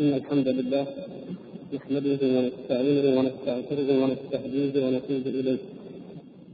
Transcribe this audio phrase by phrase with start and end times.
[0.00, 0.86] إن الحمد لله
[1.76, 5.60] نحمده ونستعينه ونستغفره ونستهديه ونتوب إليه.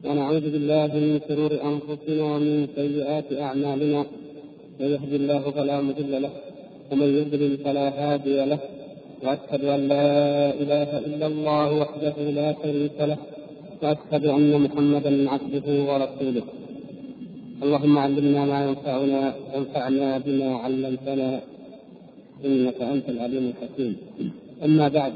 [0.06, 4.02] ونعوذ بالله من شرور أنفسنا ومن سيئات أعمالنا.
[4.80, 6.32] من يهد الله فلا مضل له
[6.90, 8.60] ومن يضلل فلا هادي له.
[9.24, 10.08] وأشهد أن لا
[10.62, 13.18] إله إلا الله وحده لا شريك له.
[13.82, 16.44] وأشهد أن محمدا عبده ورسوله.
[17.64, 19.20] اللهم علمنا ما ينفعنا
[19.52, 21.30] وانفعنا بما علمتنا.
[22.44, 23.96] إنك أنت العليم الحكيم.
[24.64, 25.12] أما بعد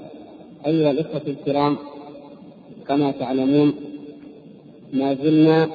[0.67, 1.77] أيها الإخوة الكرام
[2.89, 3.75] كما تعلمون
[4.93, 5.69] ما زلنا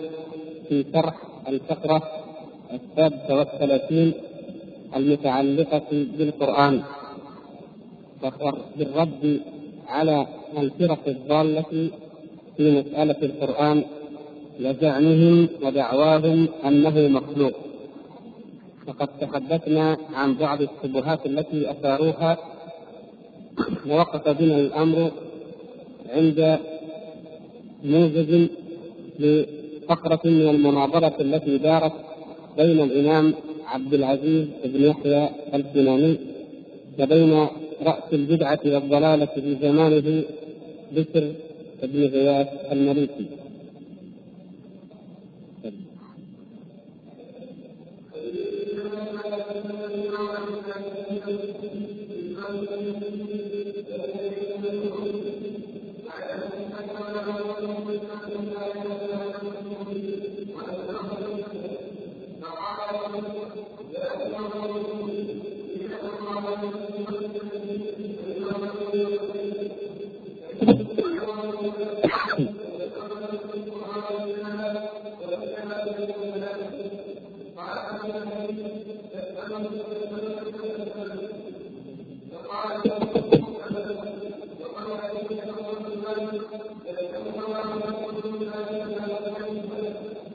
[0.69, 1.15] في شرح
[1.47, 2.01] الفقرة
[2.73, 4.13] السادسة والثلاثين
[4.95, 6.81] المتعلقة بالقرآن.
[8.77, 9.41] بالرد
[9.87, 11.89] على الفرق الضالة
[12.57, 13.83] في مسألة القرآن
[14.61, 17.53] وزعمهم ودعواهم أنه مخلوق.
[18.87, 22.37] فقد تحدثنا عن بعض الشبهات التي أثاروها
[23.87, 25.11] ووقف بنا الامر
[26.09, 26.59] عند
[27.83, 28.47] موجز
[29.19, 31.91] لفقرة من المناظرة التي دارت
[32.57, 33.33] بين الإمام
[33.67, 36.17] عبد العزيز بن يحيى الكناني
[36.99, 37.47] وبين
[37.83, 40.23] رأس البدعة والضلالة في زمانه
[40.91, 41.31] بشر
[41.83, 43.25] بن غياث المليكي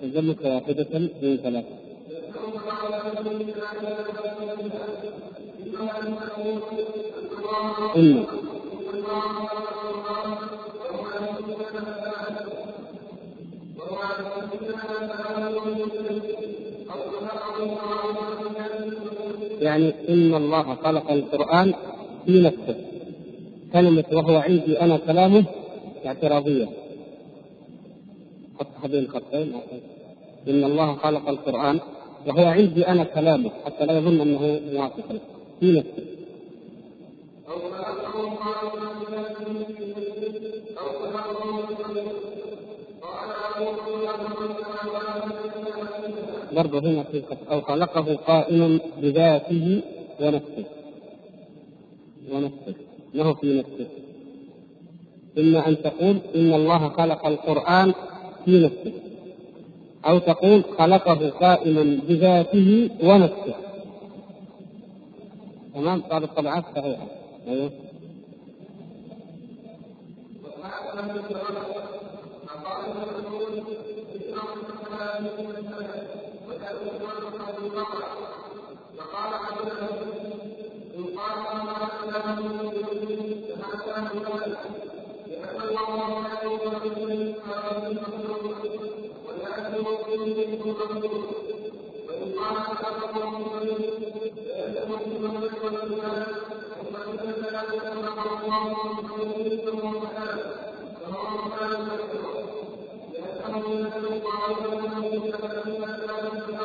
[0.03, 1.77] تزمك واحدة من ثلاثة.
[7.97, 8.27] إن
[19.67, 21.75] يعني إن الله خلق القرآن
[22.27, 22.77] في نفسه.
[23.73, 25.45] كلمة وهو عندي أنا كلامه
[26.07, 26.69] اعتراضية.
[28.59, 28.69] حط
[29.15, 29.53] خطين
[30.49, 31.81] إن الله خلق القرآن
[32.27, 35.09] وهو عندي أنا كلامه حتى لا يظن أنه موافق
[35.61, 36.07] في نفسه.
[46.57, 49.83] برضه هنا في أو خلقه قائما بذاته
[50.21, 50.65] ونفسه.
[52.33, 52.75] ونفسه.
[53.15, 53.89] له في نفسه؟
[55.39, 57.95] إما أن تقول إن الله خلق القرآن
[58.45, 58.93] في نفسه.
[60.07, 63.55] أو تقول خلقه قائما بذاته ونفسه.
[65.75, 67.07] تمام؟ قال الطبعات صحيحة.
[67.49, 67.71] أيوه.
[77.77, 78.05] فقط
[78.99, 79.81] وقال قبله
[80.97, 81.81] إن قال الله
[82.13, 82.27] له
[83.63, 84.35] هذا هو
[85.27, 87.97] لأن الله لا يؤمن بالقرآن
[89.27, 89.79] ويأتي
[90.57, 91.15] بكل قبله
[92.09, 93.81] وإن قال أخذ الله فإنه
[94.91, 96.27] يؤمن بالله
[96.81, 97.09] ومن
[97.53, 98.67] لا يؤمن الله
[98.97, 100.45] سبحانه وتعالى
[101.01, 101.87] فهو مخالف
[103.13, 105.76] لأنه يسلك على أنه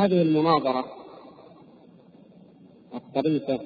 [0.00, 0.84] هذه المناظرة
[2.94, 3.60] الطريفة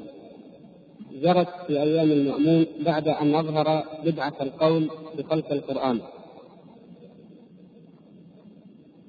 [1.13, 6.01] جرت في أيام المأمون بعد أن أظهر بدعة القول بخلق القرآن.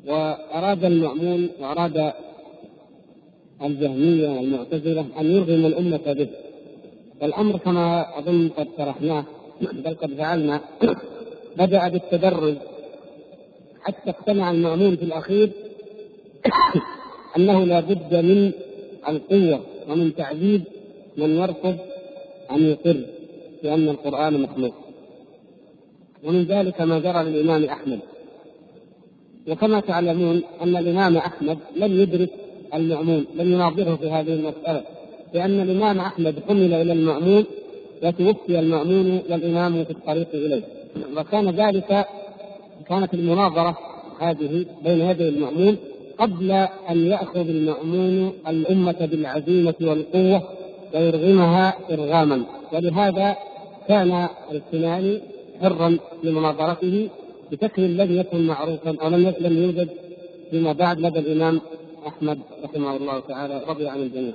[0.07, 2.13] وأراد المأمون وأراد
[3.61, 6.29] الجهمية والمعتزلة أن يرغم الأمة به.
[7.21, 9.25] والأمر كما أظن قد شرحناه
[9.61, 10.61] بل قد فعلنا
[11.57, 12.55] بدأ بالتدرج.
[13.81, 15.51] حتى اقتنع المأمون في الأخير
[17.37, 18.51] أنه لا بد من
[19.09, 19.59] القوة
[19.89, 20.61] ومن تعذيب
[21.17, 21.75] من يرفض
[22.51, 22.97] أن يقر
[23.63, 24.73] بأن القرآن مخلوق.
[26.23, 27.99] ومن ذلك ما جرى للإمام أحمد.
[29.47, 32.29] وكما تعلمون أن الإمام أحمد لم يدرك
[32.73, 34.81] المأمون لم يناظره في هذه المسألة.
[35.33, 37.45] لأن الإمام أحمد حمل إلى المأمون
[38.03, 40.63] وتوفي المأمون والإمام في الطريق إليه.
[41.17, 42.05] وكان ذلك
[42.89, 43.77] كانت المناظرة
[44.19, 45.77] هذه بين يدي المأمون
[46.19, 46.51] قبل
[46.89, 50.43] أن يأخذ المأمون الأمة بالعزيمة والقوة
[50.93, 52.45] ويرغمها إرغاما.
[52.73, 53.35] ولهذا
[53.87, 55.21] كان الكناني
[55.61, 57.09] حرا في مناظرته
[57.51, 59.89] بشكل لم يكن معروفا أو لم لم يوجد
[60.51, 61.61] فيما بعد لدى الإمام
[62.07, 63.61] أحمد رحمه الله تعالى.
[63.67, 64.33] رضي عن الجميع.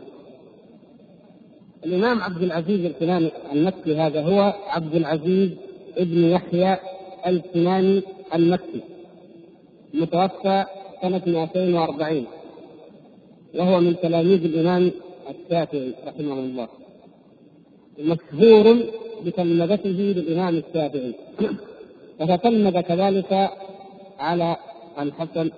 [1.87, 5.50] الإمام عبد العزيز الكناني المكي هذا هو عبد العزيز
[5.97, 6.77] ابن يحيى
[7.27, 8.03] الكناني
[8.35, 8.81] المكي.
[9.94, 10.65] متوفى
[11.02, 12.25] سنة 240
[13.55, 14.91] وهو من تلاميذ الإمام
[15.31, 16.69] الشافعي رحمه الله
[17.99, 18.76] مشهور
[19.25, 21.14] بتلمذته للإمام الشافعي
[22.19, 23.50] فتتلمذ كذلك
[24.19, 24.56] على
[24.99, 25.50] الحسن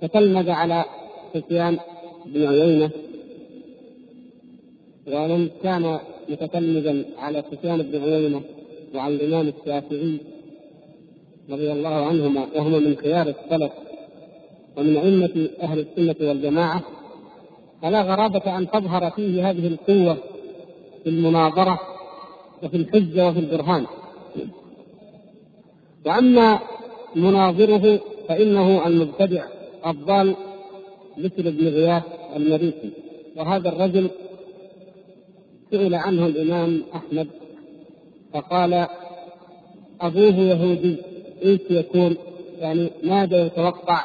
[0.00, 0.84] تتلمذ على
[1.34, 1.78] سفيان
[2.26, 2.90] بن عيينة
[5.06, 5.98] ومن كان
[6.28, 8.40] متتلمذا على سفيان بن عيينة
[8.94, 10.18] وعلى الإمام الشافعي
[11.50, 13.72] رضي الله عنهما وهما من خيار السلف
[14.76, 16.82] ومن أئمة أهل السنة والجماعة
[17.82, 20.16] فلا غرابة أن تظهر فيه هذه القوة
[21.04, 21.80] في المناظرة
[22.62, 23.86] وفي الحجة وفي البرهان.
[26.06, 26.60] وأما
[27.16, 29.44] مناظره فإنه المبتدع
[29.86, 30.36] الضال
[31.18, 32.02] مثل ابن غياث
[32.36, 32.90] المريسي.
[33.36, 34.10] وهذا الرجل
[35.70, 37.28] سئل عنه الإمام أحمد
[38.32, 38.86] فقال
[40.00, 40.96] أبوه يهودي.
[41.44, 42.16] إيش يكون؟
[42.58, 44.04] يعني ماذا يتوقع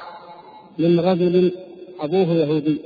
[0.77, 1.51] من رجل
[1.99, 2.77] أبوه يهودي؟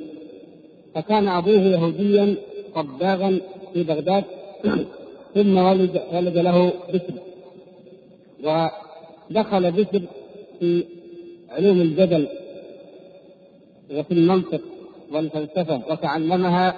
[0.96, 2.36] فكان أبوه يهوديا
[2.76, 3.40] طباغا
[3.74, 4.24] في بغداد
[5.36, 7.18] ثم ولد ولد له بسر
[8.44, 10.02] ودخل بسر
[10.60, 10.84] في
[11.50, 12.28] علوم الجدل
[13.94, 14.62] وفي المنطق
[15.12, 16.76] والفلسفة وتعلمها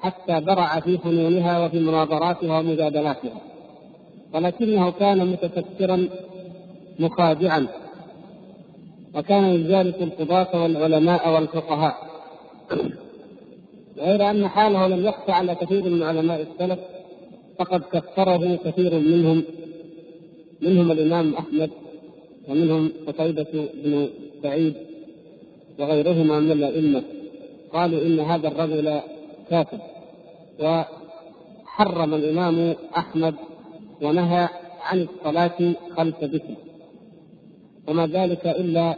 [0.00, 3.40] حتى برع في فنونها وفي مناظراتها ومجادلاتها
[4.34, 6.08] ولكنه كان متفكرا
[6.98, 7.66] مخادعا.
[9.14, 11.94] وكان يجالس القضاة والعلماء والفقهاء.
[13.98, 16.78] غير أن حاله لم يخفى على كثير من علماء السلف
[17.58, 19.44] فقد كفره كثير منهم
[20.60, 21.70] منهم الإمام أحمد
[22.48, 24.08] ومنهم قتيبة بن
[24.42, 24.74] سعيد
[25.78, 27.02] وغيرهما من الأئمة.
[27.72, 29.00] قالوا إن هذا الرجل
[29.50, 29.78] كافر
[30.60, 33.34] وحرم الإمام أحمد
[34.02, 34.48] ونهى
[34.82, 36.67] عن الصلاة خلف بكر
[37.88, 38.96] وما ذلك إلا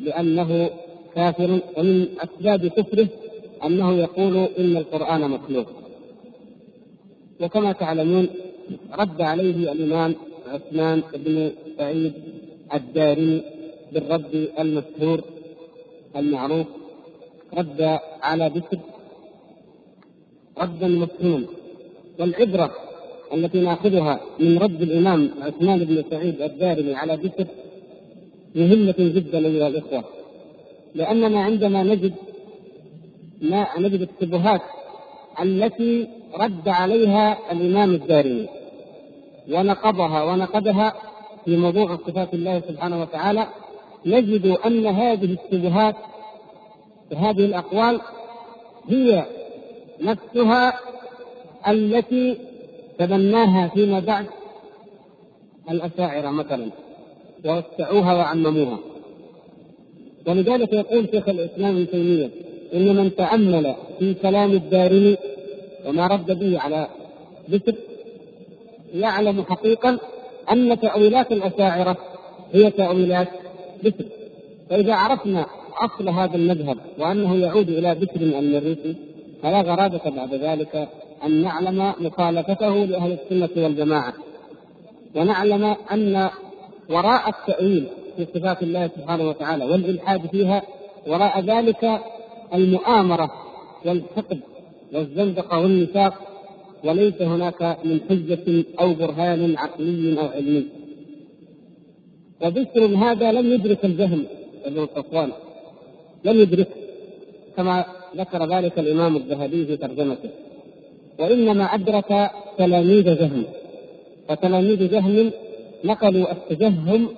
[0.00, 0.70] لأنه
[1.14, 3.08] كافر ومن أسباب كفره
[3.64, 5.66] أنه يقول إن القرآن مخلوق.
[7.40, 8.28] وكما تعلمون
[8.98, 10.14] رد عليه الإمام
[10.48, 12.12] عثمان بن سعيد
[12.74, 13.42] الدارمي
[13.92, 15.20] بالرد المشهور
[16.16, 16.66] المعروف.
[17.54, 18.78] رد على بكر.
[20.58, 21.46] ردا مفهوما
[22.18, 22.70] والعبرة
[23.34, 27.46] التي ناخذها من رد الإمام عثمان بن سعيد الدارمي على بكر
[28.54, 30.04] مهمة جدا أيها الإخوة
[30.94, 32.14] لأننا عندما نجد
[33.42, 34.60] ما نجد الشبهات
[35.42, 38.48] التي رد عليها الإمام الدارمي
[39.50, 40.94] ونقضها ونقدها
[41.44, 43.46] في موضوع صفات الله سبحانه وتعالى
[44.06, 45.96] نجد أن هذه الشبهات
[47.16, 48.00] هذه الأقوال
[48.88, 49.24] هي
[50.00, 50.80] نفسها
[51.68, 52.38] التي
[52.98, 54.26] تبناها فيما بعد
[55.70, 56.70] الأشاعرة مثلا.
[57.44, 58.78] ووسعوها وعمموها
[60.26, 62.30] ولذلك يقول شيخ الإسلام ابن تيمية
[62.74, 65.16] إن من تامل في كلام الدارمي
[65.86, 66.88] وما رد به على
[67.48, 67.74] بكر
[68.94, 69.98] يعلم حقيقا
[70.52, 71.96] أن تأويلات الأشاعرة
[72.52, 73.28] هي تأويلات
[73.84, 74.04] بكر
[74.70, 75.46] فإذا عرفنا
[75.80, 78.96] أصل هذا المذهب وأنه يعود إلى بكر المريسي
[79.42, 80.88] فلا غرابة بعد ذلك
[81.24, 84.12] أن نعلم مخالفته لأهل السنة والجماعة.
[85.14, 86.30] ونعلم أن
[86.90, 90.62] وراء التأويل في صفات الله سبحانه وتعالى والإلحاد فيها
[91.06, 92.00] وراء ذلك
[92.54, 93.30] المؤامرة
[93.84, 94.40] والحقد
[94.94, 96.14] والزندقة والنفاق
[96.84, 100.66] وليس هناك من حجة أو برهان عقلي أو علمي.
[102.42, 104.24] وبشر هذا لم يدرك الجهل
[104.64, 105.32] ابن صفوان
[106.24, 106.74] لم يدركه
[107.56, 107.84] كما
[108.16, 110.30] ذكر ذلك الإمام الذهبي في ترجمته.
[111.18, 113.44] وإنما أدرك تلاميذ جهم
[114.30, 115.30] وتلاميذ جهم
[115.84, 117.08] نقلوا التجهم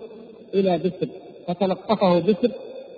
[0.54, 1.09] إلى بسر
[1.49, 2.50] فتلقفه بسر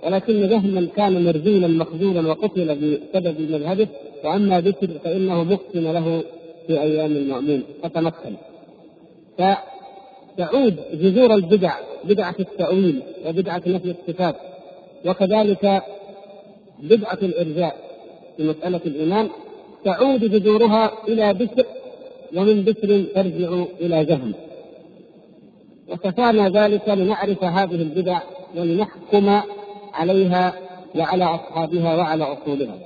[0.07, 3.89] ولكن جهما كان مرذولا مخذولا وقتل بسبب مذهبه
[4.25, 6.23] وأما بكر فإنه مقسم له
[6.67, 8.35] في أيام المأمون فتمكن.
[9.39, 14.37] فتعود جذور البدع بدعة التأويل وبدعة نفي الصفات
[15.07, 15.83] وكذلك
[16.83, 17.77] بدعة الإرجاء
[18.37, 19.29] في مسألة الإيمان
[19.85, 21.67] تعود جذورها إلى بسر
[22.37, 24.33] ومن بسر ترجع إلى جهم.
[25.89, 28.21] وكفانا ذلك لنعرف هذه البدع
[28.57, 29.41] ولنحكم
[29.95, 30.55] عليها
[30.95, 32.79] وعلى أصحابها وعلى أصولها.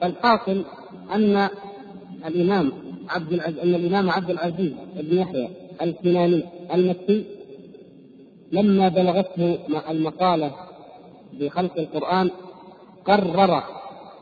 [0.00, 0.64] فالحاصل
[1.14, 1.48] أن
[2.26, 2.72] الإمام
[3.08, 5.48] عبد العزيز أن الإمام عبد العزيز بن يحيى
[5.82, 7.24] الكناني المكي
[8.52, 9.58] لما بلغته
[9.90, 10.50] المقالة
[11.32, 12.30] بخلق القرآن
[13.04, 13.62] قرر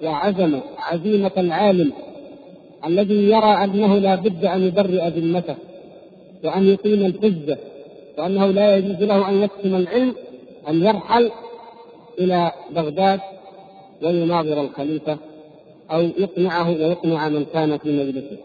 [0.02, 1.92] وعزم عزيمة العالم
[2.87, 5.56] الذي يرى أنه لا بد أن يبرئ ذمته.
[6.45, 7.59] وأن يقيم الحجة
[8.18, 10.14] وأنه لا يجوز له أن يكتم العلم
[10.68, 11.30] أن يرحل
[12.18, 13.21] إلى بغداد
[14.02, 15.18] ويناظر الخليفة
[15.90, 18.38] أو يقنعه ويقنع من كان في مجلسه.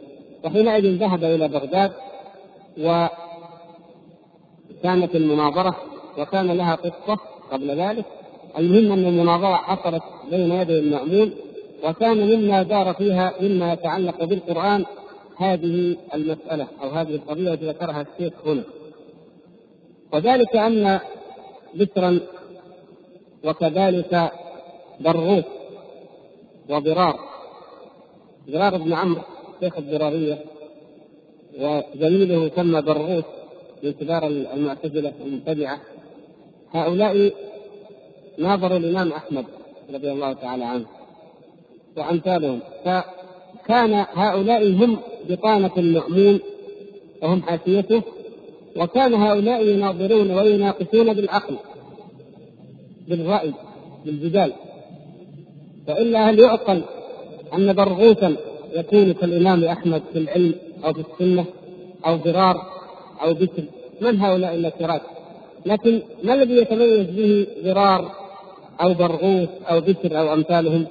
[0.43, 1.91] وحينئذ ذهب إلى بغداد
[2.77, 3.15] وكانت
[5.15, 5.75] المناظرة
[6.17, 7.17] وكان لها قصة
[7.51, 8.05] قبل ذلك.
[8.57, 11.31] المهم أن المناظرة حصلت بين يدي المأمون
[11.83, 14.85] وكان مما دار فيها مما يتعلق بالقرآن
[15.37, 18.63] هذه المسألة أو هذه القضية التي ذكرها الشيخ هنا.
[20.13, 20.99] وذلك أن
[21.73, 22.19] بشرا
[23.45, 24.31] وكذلك
[24.99, 25.45] برغوث
[26.69, 27.19] وضرار
[28.49, 29.21] ضرار بن عمرو
[29.59, 30.37] شيخ الضرارية
[31.59, 33.25] وزميله ثم برغوث
[33.83, 35.79] من كبار المعتزلة المبتدعة.
[36.71, 37.33] هؤلاء
[38.37, 39.45] ناظروا الإمام أحمد
[39.93, 40.85] رضي الله تعالى عنه
[41.97, 42.59] وأمثالهم
[43.59, 44.97] فكان هؤلاء هم
[45.29, 46.39] بطانة المأمون
[47.21, 48.01] وهم حاشيته
[48.75, 51.55] وكان هؤلاء يناظرون ويناقشون بالعقل
[53.07, 53.53] بالرأي
[54.05, 54.53] بالجدال.
[55.87, 56.81] فإلا هل يعقل
[57.53, 58.35] أن برغوثا
[58.75, 60.55] يكون كالإمام أحمد في العلم
[60.85, 61.45] أو في السنة
[62.05, 62.61] أو ضرار
[63.21, 63.63] أو بسر
[64.01, 65.01] من هؤلاء النكرات
[65.65, 68.11] لكن ما الذي يتميز به ضرار
[68.81, 70.85] أو برغوث أو بسر أو أمثالهم؟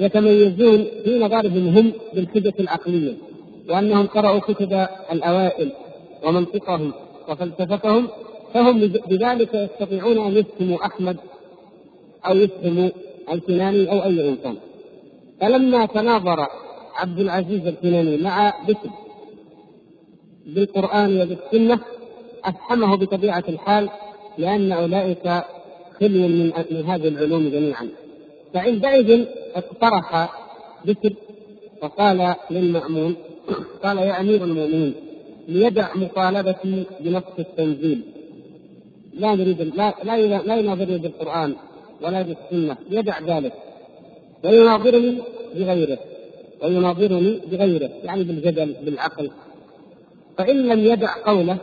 [0.00, 3.14] يتميزون في نظرهم هم بالحجة العقلية
[3.70, 5.72] وأنهم قرأوا كتب الأوائل
[6.24, 6.92] ومنطقهم
[7.28, 8.08] وفلسفتهم
[8.54, 11.16] فهم بذلك يستطيعون أن يفهموا أحمد
[12.26, 12.90] أو يفهموا
[13.32, 14.56] الكناني أو أي إنسان.
[15.40, 16.46] فلما تناظر
[16.94, 18.90] عبد العزيز الكناني مع بشر
[20.46, 21.80] بالقرآن وبالسنة
[22.44, 23.88] أفهمه بطبيعة الحال
[24.38, 25.42] لأن أولئك
[26.00, 27.88] خلو من من هذه العلوم جميعا.
[28.54, 30.30] فعندئذ اقترح
[30.84, 31.12] بشر
[31.82, 33.16] وقال للمأمون
[33.82, 34.94] قال يا أمير المؤمنين
[35.48, 38.02] ليدع مطالبتي بنص التنزيل.
[39.14, 41.54] لا نريد لا لا, لا يناظرني بالقرآن
[42.02, 43.52] ولا بالسنة يدع ذلك.
[44.44, 45.18] ويناظرني
[45.54, 45.98] بغيره
[46.62, 49.30] ويناظرني بغيره يعني بالجدل بالعقل.
[50.38, 51.58] فإن لم يدع قوله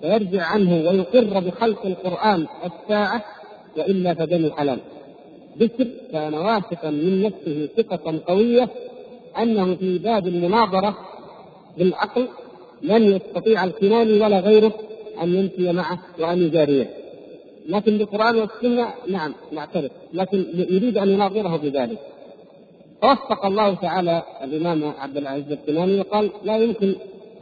[0.00, 3.24] فيرجع عنه ويقر بخلق القرآن الساعة
[3.76, 4.78] وإلا فدم حلال
[5.60, 8.68] بكر كان واثقا من نفسه ثقة قوية
[9.38, 10.96] أنه في باب المناظرة
[11.78, 12.28] بالعقل
[12.82, 14.72] لن يستطيع الكناني ولا غيره
[15.22, 16.90] أن يمشي معه وأن يجاريه.
[17.68, 19.90] لكن بالقرآن والسنة نعم نعترف.
[20.12, 21.98] لكن يريد أن يناظره بذلك.
[23.02, 26.94] فوفق الله تعالى الإمام عبد العزيز الكناني وقال لا يمكن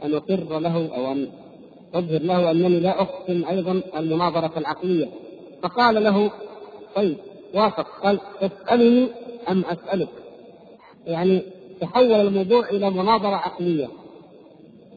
[0.03, 1.27] أن أقر له أو أن
[1.93, 5.07] أظهر له أنني لا أحسن أيضا المناظرة العقلية.
[5.61, 6.31] فقال له
[6.95, 7.17] طيب
[7.53, 9.07] وافق قال تسألني
[9.49, 10.09] أم أسألك.
[11.05, 11.41] يعني
[11.81, 13.87] تحول الموضوع إلى مناظرة عقلية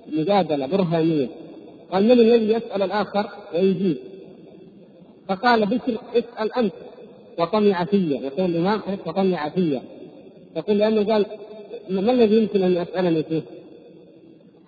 [0.07, 1.29] مجادلة برهانية.
[1.93, 3.97] قال من الذي يسأل الآخر؟ ويجيب.
[5.29, 6.73] فقال بشر اسأل أنت.
[7.39, 9.81] وطمع في يقول الإمام وطمع في
[10.57, 11.27] يقول لأنه قال
[11.89, 13.43] ما الذي يمكن أن يسألني فيه؟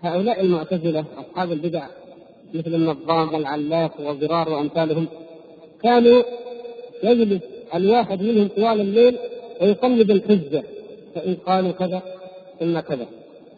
[0.03, 1.87] هؤلاء المعتزلة أصحاب البدع
[2.55, 5.07] مثل النظام والعلاف والضرار وأمثالهم
[5.83, 6.23] كانوا
[7.03, 7.43] يجلس
[7.75, 9.19] الواحد منهم طوال الليل
[9.61, 10.63] ويقلب الحجة
[11.15, 12.03] فإن قالوا كذا
[12.61, 13.07] قلنا كذا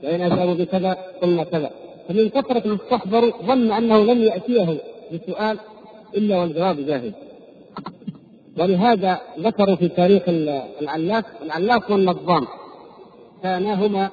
[0.05, 1.71] وإن أجابوا بكذا قلنا كذا.
[2.09, 4.77] فمن كثرة ما استحضروا ظن أنه لم يأتيه
[5.13, 5.59] بسؤال
[6.17, 7.13] إلا والجواب جاهز.
[8.59, 10.23] ولهذا ذكروا في تاريخ
[10.83, 12.47] العلاف العلاف والنظام.
[13.43, 14.11] كانا هما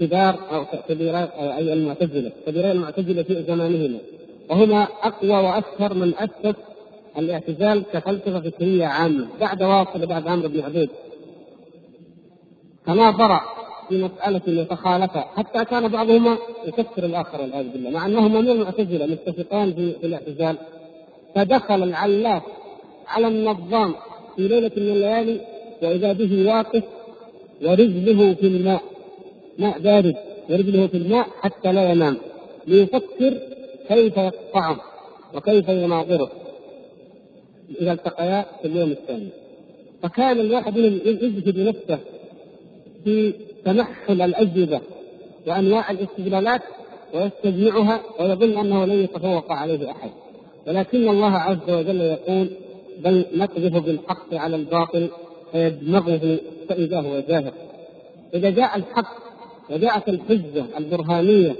[0.00, 3.98] كبار أو كبيرا أي المعتزلة كبيري المعتزلة في زمانهما.
[4.50, 6.56] وهما أقوى وأكثر من أسس
[7.18, 10.90] الاعتزال كفلسفة فكرية عامة بعد واصل بعد عمرو بن عبيد.
[12.86, 13.40] تناظرا
[13.88, 17.90] في مسألة يتخالفا حتى كان بعضهما يكفر الآخر والعياذ بالله.
[17.90, 20.56] مع أنهما من المعتزلة متفقان في, في الاعتزال.
[21.34, 22.42] فدخل العلاف
[23.08, 23.94] على النظام
[24.36, 25.40] في ليلة من الليالي
[25.82, 26.82] وإذا به واقف
[27.62, 28.82] ورجله في الماء.
[29.58, 30.16] ماء بارد
[30.50, 32.16] ورجله في الماء حتى لا ينام.
[32.66, 33.38] ليفكر
[33.88, 34.76] كيف يقطعه
[35.34, 36.41] وكيف يناظره.
[37.80, 39.28] إذا التقيا في اليوم الثاني.
[40.02, 41.98] فكان الواحد منهم يجهد نفسه
[43.04, 44.80] في تمحل الأجوبة
[45.46, 46.62] وأنواع الاستدلالات
[47.14, 50.10] ويستجمعها ويظن أنه لن يتفوق عليه أحد.
[50.66, 52.50] ولكن الله عز وجل يقول
[53.04, 55.08] بل نقذف بالحق على الباطل
[55.52, 56.38] فيدمغه
[56.68, 57.52] فإذا هو جاهر
[58.34, 59.22] إذا جاء الحق
[59.70, 61.56] وجاءت الحجة البرهانية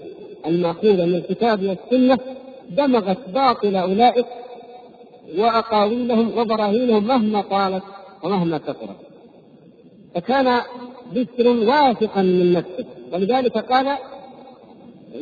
[0.47, 2.19] المأخوذة من الكتاب والسنة
[2.71, 4.26] دمغت باطل أولئك
[5.39, 7.83] وأقاويلهم وبراهينهم مهما طالت
[8.23, 8.97] ومهما كثرت.
[10.15, 10.61] فكان
[11.12, 12.85] بكر واثقا من نفسه.
[13.12, 13.97] ولذلك قال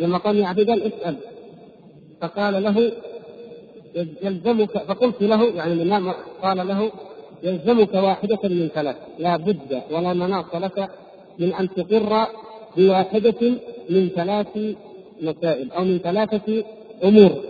[0.00, 1.16] لما قال يا عبيدان اسأل.
[2.20, 2.92] فقال له
[4.22, 6.12] يلزمك فقلت له يعني من
[6.42, 6.90] قال له
[7.42, 8.96] يلزمك واحدة من ثلاث.
[9.18, 10.90] لا بد ولا مناص لك
[11.38, 12.26] من أن تقر
[12.76, 13.52] بواحدة
[13.90, 14.58] من ثلاث
[15.20, 16.64] مسائل أو من ثلاثة
[17.04, 17.49] أمور.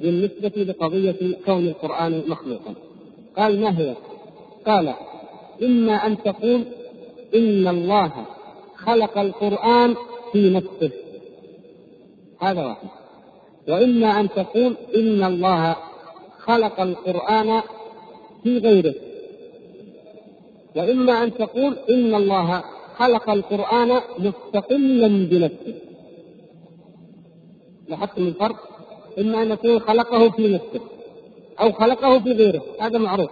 [0.00, 2.74] بالنسبة لقضية كون القرآن مخلوقا.
[3.36, 3.94] قال ما هي؟
[4.66, 4.94] قال
[5.62, 6.64] إما أن تقول
[7.34, 8.12] إن الله
[8.76, 9.96] خلق القرآن
[10.32, 10.90] في نفسه.
[12.40, 12.88] هذا واحد.
[13.68, 15.76] وإما أن تقول إن الله
[16.38, 17.62] خلق القرآن
[18.42, 18.94] في غيره.
[20.76, 22.64] وإما أن تقول إن الله
[22.96, 25.74] خلق القرآن مستقلا بنفسه.
[27.88, 28.73] لاحظتم الفرق؟
[29.18, 30.80] إما أن يكون خلقه في نفسه
[31.60, 33.30] أو خلقه في غيره هذا معروف.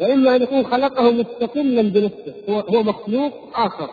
[0.00, 3.90] وإما أن يكون خلقه مستقلا بنفسه هو, هو مخلوق آخر.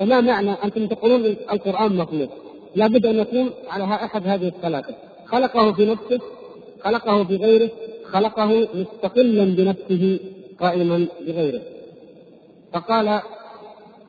[0.00, 2.28] فما معنى؟ أنتم تقولون القرآن مخلوق.
[2.74, 4.94] لابد أن يكون على أحد هذه الثلاثة.
[5.26, 6.20] خلقه في نفسه
[6.80, 7.70] خلقه في غيره
[8.04, 10.20] خلقه مستقلا بنفسه
[10.60, 11.60] قائما بغيره.
[12.72, 13.20] فقال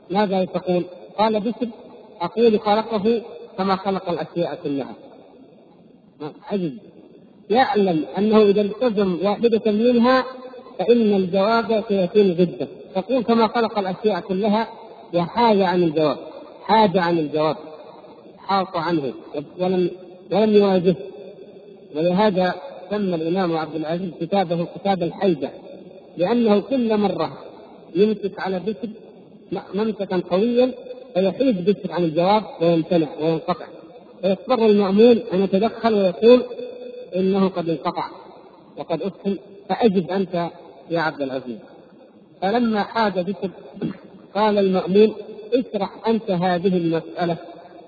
[0.10, 0.84] ماذا تقول؟
[1.18, 1.68] قال بشر
[2.22, 3.22] أقول خلقه
[3.58, 4.96] كما خلق الأشياء كلها.
[6.52, 6.78] عجب
[7.50, 10.24] يعلم أنه إذا التزم واحدة منها
[10.80, 14.68] فإن الجواب سيكون ضده تقول كما خلق الأشياء كلها
[15.14, 16.18] وحاج عن الجواب
[16.64, 17.56] حاج عن الجواب
[18.38, 19.14] حاط عنه
[19.60, 19.90] ولم
[20.32, 20.96] ولم يواجهه
[21.96, 22.54] ولهذا
[22.90, 25.50] سمى الإمام عبد العزيز كتابه كتاب الحيدة
[26.18, 27.38] لأنه كل مرة
[27.96, 28.90] يمسك على بشر
[29.74, 30.72] ممسكا قويا
[31.14, 33.66] فيحيد بشر عن الجواب ويمتنع وينقطع.
[34.22, 36.44] فيضطر المأمون أن يتدخل ويقول
[37.16, 38.10] إنه قد انقطع
[38.78, 39.38] وقد أفهم
[39.70, 40.50] فأجب أنت
[40.90, 41.58] يا عبد العزيز.
[42.42, 43.50] فلما حاد بشر
[44.36, 45.14] قال المأمون
[45.54, 47.38] اشرح أنت هذه المسألة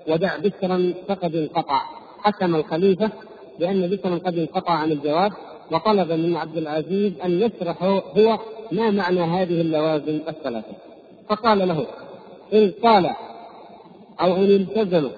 [0.08, 1.82] ودع بشرا فقد انقطع.
[2.18, 3.10] حكم الخليفة
[3.58, 5.32] بأن بشرا قد انقطع عن الجواب
[5.72, 8.38] وطلب من عبد العزيز أن يشرح هو
[8.72, 10.74] ما معنى هذه اللوازم الثلاثة.
[11.28, 11.86] فقال له
[12.52, 13.10] إن قال
[14.20, 15.08] أو إن التزم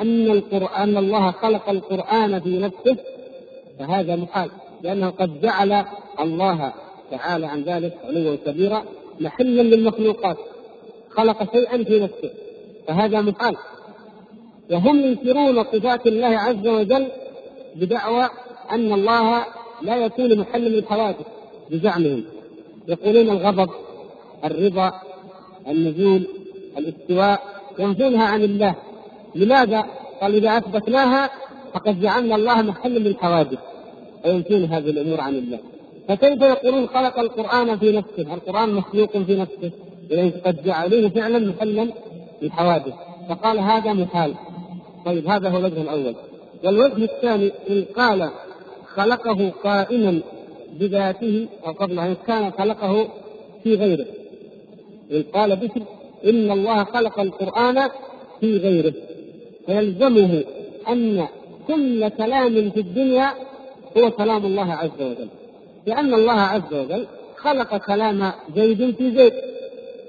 [0.00, 2.96] أن القرآن الله خلق القرآن في نفسه
[3.78, 4.50] فهذا محال.
[4.82, 5.84] لأنه قد جعل
[6.20, 6.72] الله
[7.10, 8.84] تعالى عن ذلك علوا كبيرا
[9.20, 10.36] محلا للمخلوقات
[11.10, 12.30] خلق شيئا في نفسه
[12.88, 13.56] فهذا محال.
[14.70, 17.06] وهم ينكرون صفات الله عز وجل
[17.76, 18.28] بدعوى
[18.72, 19.44] أن الله
[19.82, 21.26] لا يكون محلا للحوادث
[21.70, 22.24] بزعمهم.
[22.88, 23.70] يقولون الغضب
[24.44, 24.92] الرضا
[25.68, 26.26] النزول
[26.78, 27.40] الاستواء
[27.78, 28.74] ينفونها عن الله.
[29.36, 29.86] لماذا؟
[30.20, 31.30] قال إذا أثبتناها
[31.74, 33.58] فقد جعلنا الله محلا للحوادث.
[34.24, 35.58] وينفون هذه الأمور عن الله.
[36.08, 39.70] فكيف يقولون خلق القرآن في نفسه؟ القرآن مخلوق في نفسه.
[40.10, 41.88] إذا قد جعلوه فعلا محلا
[42.42, 42.94] للحوادث.
[43.28, 44.34] فقال هذا محال
[45.06, 46.14] طيب هذا هو الوجه الأول.
[46.64, 48.30] والوجه الثاني إن قال
[48.94, 50.20] خلقه قائما
[50.80, 53.08] بذاته أو قبل أن كان خلقه
[53.64, 54.06] في غيره.
[55.12, 55.82] إن قال بشر
[56.24, 57.90] إن الله خلق القرآن
[58.40, 58.94] في غيره.
[59.66, 60.44] فيلزمه
[60.88, 61.26] أن
[61.66, 63.30] كل كلام في الدنيا
[63.96, 65.28] هو كلام الله عز وجل.
[65.86, 69.32] لأن الله عز وجل خلق كلام زيد في زيد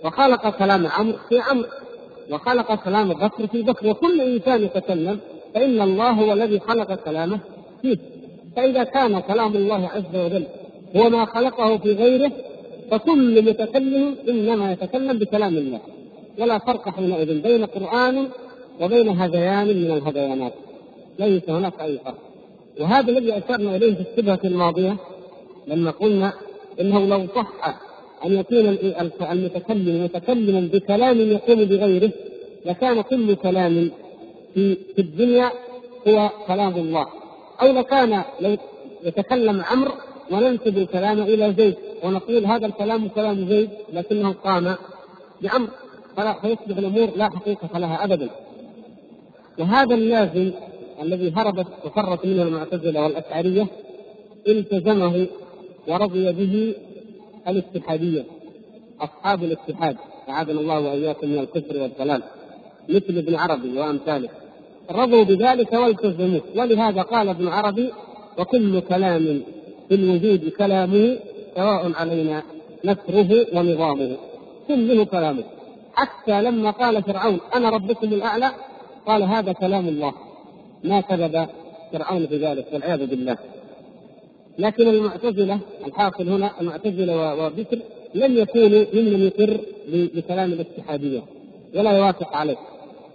[0.05, 1.67] وخلق كلام عمرو في عمرو
[2.31, 3.87] وخلق كلام بكر في بكر.
[3.87, 5.19] وكل إنسان يتكلم
[5.53, 7.39] فإن الله هو الذي خلق كلامه
[7.81, 7.97] فيه.
[8.55, 10.43] فإذا كان كلام الله عز وجل
[10.95, 12.31] هو ما خلقه في غيره
[12.91, 15.79] فكل متكلم إنما يتكلم بكلام الله.
[16.39, 18.27] ولا فرق حينئذ بين قرآن
[18.81, 20.53] وبين هذيان من الهذيانات.
[21.19, 22.15] ليس هناك أي فرق.
[22.79, 24.97] وهذا الذي أشرنا إليه في الشبهة الماضية
[25.67, 26.33] لما قلنا
[26.81, 27.79] إنه لو صح
[28.25, 28.77] أن يكون
[29.31, 32.11] المتكلم متكلما بكلام يقوم بغيره
[32.65, 33.91] لكان كل كلام
[34.53, 35.51] في في الدنيا
[36.07, 37.05] هو كلام الله.
[37.61, 38.57] أو لكان لو
[39.03, 39.91] يتكلم عمرو
[40.31, 44.75] وننسب الكلام إلى زيد ونقول هذا الكلام كلام زيد لكنه قام
[46.17, 48.29] فلا فيصبح الأمور لا حقيقة لها ابدا.
[49.59, 50.51] وهذا اللازم
[51.01, 53.67] الذي هربت وفرت منه المعتزلة والأشعرية
[54.47, 55.27] التزمه
[55.87, 56.75] ورضي به
[57.47, 58.25] الاتحادية
[59.01, 59.97] أصحاب الاتحاد.
[60.29, 62.23] أعاذنا الله وإياكم من الكفر والضلال
[62.89, 64.29] مثل ابن عربي وأمثاله.
[64.91, 66.41] رضوا بذلك والتزموه.
[66.55, 67.91] ولهذا قال ابن عربي
[68.37, 69.41] وكل كلام
[69.89, 71.17] في الوجود كلامه
[71.55, 72.43] سواء علينا
[72.85, 74.17] نثره ونظامه.
[74.67, 75.43] كله كلامه.
[75.93, 78.51] حتى لما قال فرعون أنا ربكم الأعلى
[79.07, 80.13] قال هذا كلام الله.
[80.83, 81.47] ما كذب
[81.93, 83.37] فرعون في ذلك والعياذ بالله.
[84.59, 87.79] لكن المعتزلة الحاصل هنا المعتزلة وبكر
[88.15, 91.21] لم يكونوا ممن يقر بكلام الاتحادية
[91.75, 92.57] ولا يوافق عليه.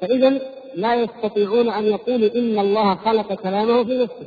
[0.00, 0.40] فإذا
[0.74, 4.26] لا يستطيعون أن يقولوا إن الله خلق كلامه في نفسه.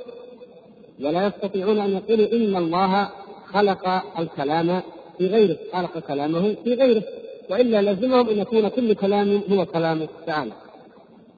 [1.01, 3.10] ولا يستطيعون أن يقولوا إن الله
[3.54, 3.88] خلق
[4.19, 4.82] الكلام
[5.17, 7.04] في غيره خلق كلامه في غيره.
[7.49, 10.51] وإلا لزمهم أن يكون كل كلام هو كلامه تعالى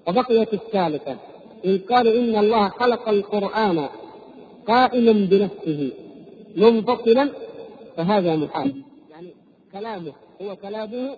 [0.08, 1.17] وبقيت الثالثة.
[1.65, 3.89] ان قالوا إن الله خلق القرآن
[4.67, 5.91] قائما بنفسه
[6.56, 7.30] منفصلا
[7.98, 8.84] فهذا محال.
[9.12, 9.28] يعني
[9.72, 11.17] كلامه هو كلامه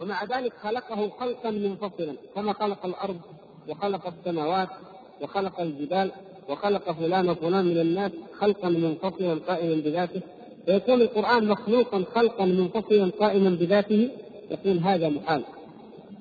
[0.00, 3.20] ومع ذلك خلقه خلقا منفصلا كما خلق الأرض
[3.68, 4.68] وخلق السماوات
[5.22, 6.10] وخلق الجبال
[6.48, 10.20] وخلق فلان وفلان من الناس خلقا منفصلا قائما بذاته.
[10.66, 14.10] فيكون القرآن مخلوقا خلقا منفصلا قائما بذاته
[14.50, 15.42] يقول هذا محال.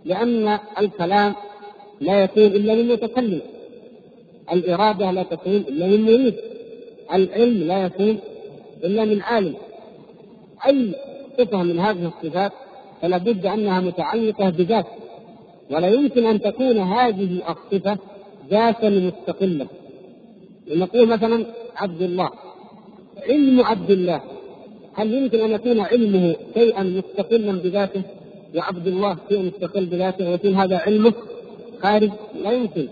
[0.05, 1.35] لأن الكلام
[2.01, 3.41] لا يكون إلا من متكلم
[4.53, 6.35] الإرادة لا تكون إلا من مريد
[7.13, 8.19] العلم لا يكون
[8.83, 9.55] إلا من عالم.
[10.67, 10.95] أي
[11.37, 12.51] صفة من هذه الصفات
[13.01, 14.85] فلا بد أنها متعلقة بذات
[15.71, 17.97] ولا يمكن أن تكون هذه الصفة
[18.49, 19.67] ذاتا مستقلة.
[20.67, 22.29] نقول مثلا عبد الله.
[23.29, 24.21] علم عبد الله.
[24.93, 28.01] هل يمكن أن يكون علمه شيئا مستقلا بذاته؟
[28.55, 31.13] وعبد الله شيء مستقل بذاته ويكون هذا علمه؟
[31.83, 32.11] خارج
[32.43, 32.87] لا يمكن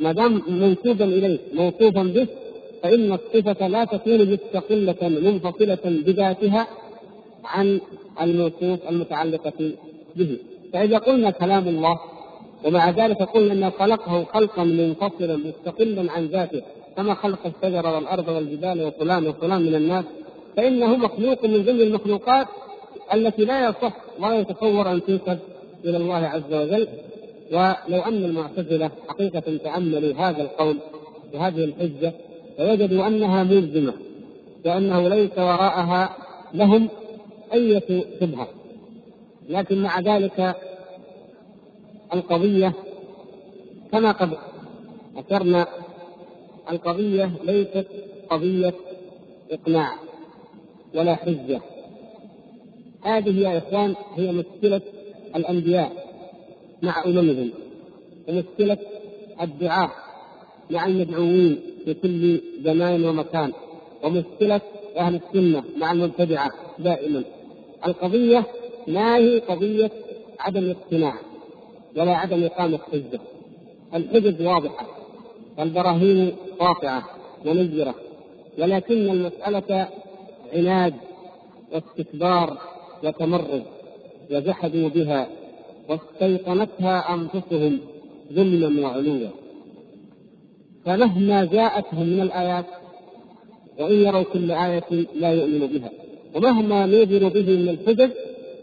[0.00, 2.26] ما دام منسوبا إليه موصوفا به
[2.82, 6.66] فإن الصفة لا تكون مستقلة منفصلة بذاتها
[7.44, 7.80] عن
[8.22, 9.72] الموصوف المتعلقه
[10.16, 10.36] به.
[10.72, 11.96] فإذا قلنا كلام الله
[12.64, 16.62] ومع ذلك قلنا انه خلقه خلقا منفصلا مستقلا عن ذاته
[16.96, 20.04] كما خلق الشجر والأرض والجبال وفلان وفلان من الناس
[20.56, 22.46] فإنه مخلوق من ضمن المخلوقات
[23.14, 25.38] التي لا يصح ولا يتصور أن تنسب
[25.84, 26.88] إلى الله عز وجل.
[27.52, 30.76] ولو أن المعتزلة حقيقة تأملوا هذا القول
[31.34, 32.12] وهذه الحجة
[32.58, 33.92] فوجدوا أنها ملزمة
[34.66, 36.16] وانه ليس وراءها
[36.54, 36.88] لهم
[37.52, 37.80] أي
[38.20, 38.48] شبهة.
[39.48, 40.56] لكن مع ذلك
[42.14, 42.72] القضية
[43.92, 44.30] كما قد
[45.16, 45.66] ذكرنا
[46.70, 47.86] القضية ليست
[48.30, 48.74] قضية
[49.50, 49.94] إقناع
[50.94, 51.60] ولا حجة.
[53.02, 54.80] هذه يا إخوان هي مشكلة
[55.36, 56.07] الأنبياء.
[56.82, 57.50] مع أممهم
[58.28, 58.78] ومشكلة
[59.40, 59.90] الدعاة
[60.70, 63.52] مع المدعوين في كل زمان ومكان.
[64.04, 64.60] ومشكلة
[64.96, 67.24] أهل السنة مع المبتدعة دائما.
[67.86, 68.44] القضية
[68.88, 69.90] ما هي قضية
[70.40, 71.14] عدم اقتناع
[71.96, 73.20] ولا عدم إقامة حجة
[73.94, 74.86] الحجج واضحة
[75.58, 77.02] والبراهين قاطعة
[77.46, 77.94] ونجرة
[78.58, 79.88] ولكن المسألة
[80.54, 80.94] عناد
[81.72, 82.58] واستكبار
[83.04, 83.62] وتمرد
[84.30, 85.28] وجحدوا بها
[85.88, 87.78] واستيقنتها أنفسهم
[88.32, 89.28] ظلما وعلوا.
[90.84, 92.66] فمهما جاءتهم من الآيات
[93.78, 95.90] وإن يروا كل آية لا يؤمنوا بها.
[96.34, 98.10] ومهما نذروا به من الحجج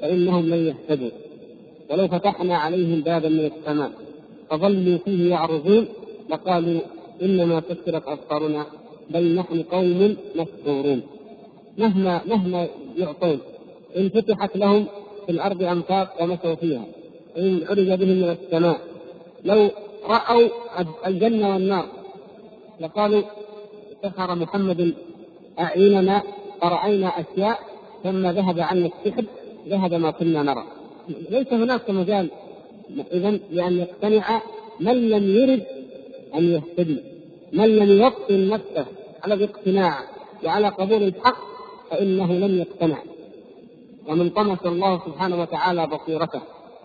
[0.02, 1.10] فإنهم لن يهتدوا.
[1.90, 3.92] ولو فتحنا عليهم بابا من السماء
[4.50, 5.86] فظلوا فيه يعرضون
[6.30, 6.82] لقالوا
[7.22, 8.66] إنما كثرت أبصارنا
[9.10, 11.02] بل نحن قوم مسحورون
[11.78, 13.40] مهما مهما يعطون
[13.98, 14.86] إن فتحت لهم
[15.26, 16.86] في الأرض أنفاق ومشوا فيها.
[17.38, 18.80] إن عرج بهم من السماء.
[19.44, 19.70] لو
[20.08, 20.50] رأوا
[21.08, 21.86] الجنة والنار
[22.80, 23.22] لقالوا
[24.04, 24.94] سحر محمد
[25.60, 26.24] أعيننا
[26.62, 27.60] فرأينا أشياء
[28.04, 29.26] ثم ذهب عنا السحر
[29.68, 30.64] ذهب ما كنا نرى.
[31.30, 32.30] ليس هناك مجال
[33.12, 34.42] اذا لأن يقتنع
[34.80, 35.64] من لم يرد
[36.36, 37.04] أن يهتدي
[37.54, 38.86] من لم يوطن نفسه
[39.24, 40.00] على الاقتناع
[40.44, 41.38] وعلى قبول الحق
[41.90, 42.98] فإنه لم يقتنع.
[44.08, 46.42] ومن طمس الله سبحانه وتعالى بصيرته.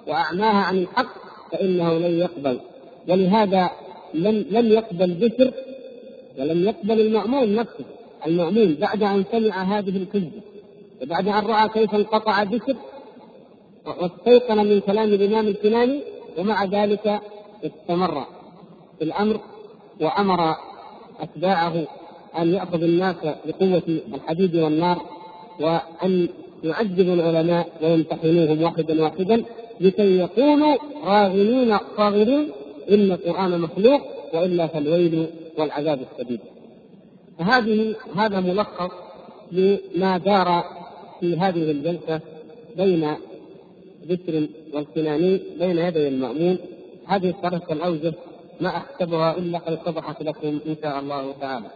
[0.07, 1.15] وأعماها عن الحق
[1.53, 2.61] فإنه لن يقبل.
[3.09, 3.71] ولهذا
[4.15, 5.53] لم لم يقبل بشر
[6.39, 7.85] ولم يقبل المأمون نفسه.
[8.27, 10.43] المأمون بعد أن سمع هذه الكذبة
[11.03, 12.77] وبعد أن رأى كيف انقطع بشر
[13.87, 16.01] واستيقن من كلام الإمام الكناني
[16.39, 17.21] ومع ذلك
[17.65, 18.27] استمر
[18.99, 19.41] في الأمر
[20.01, 20.55] وأمر
[21.21, 21.87] أتباعه
[22.39, 23.83] أن يأخذ الناس بقوة
[24.15, 25.03] الحديد والنار
[25.61, 26.29] وأن
[26.65, 29.45] يعذب العلماء ويمتحنوهم واحدا واحدا
[29.81, 32.49] لكي يقولوا راغمين صاغرين
[32.91, 34.01] إن القرآن مخلوق
[34.35, 35.27] وإلا فالويل
[35.59, 36.41] والعذاب الشديد.
[37.39, 38.91] فهذه هذا ملخص
[39.53, 40.65] لما دار
[41.21, 42.21] في هذه الجلسة
[42.77, 43.15] بين
[44.09, 46.59] بشر والكناني بين يدي المأمون
[47.07, 48.13] هذه الثلاثة الأوجه
[48.61, 51.67] ما أحسبها إلا قد اتضحت لكم إن شاء الله تعالى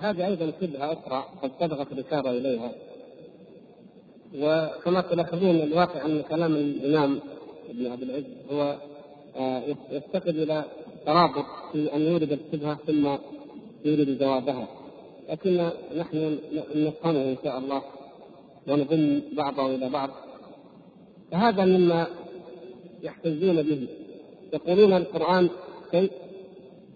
[0.00, 2.72] هذه أيضا شبهة أخرى قد سبقت الإشارة إليها.
[4.34, 7.20] وكما تلاحظون الواقع أن كلام الإمام
[7.70, 8.76] ابن عبد العز هو
[9.36, 10.64] آه، يفتقد إلى
[11.06, 13.06] ترابط في أن يورد الشبهة ثم
[13.84, 14.68] يورد جوابها
[15.28, 16.38] لكن نحن
[16.74, 17.82] نفهمه إن شاء الله
[18.68, 20.10] ونضم بعضه إلى بعض.
[21.32, 22.06] فهذا مما
[23.02, 23.88] يحتجون به.
[24.52, 25.48] يقولون القرآن
[25.90, 26.10] شيء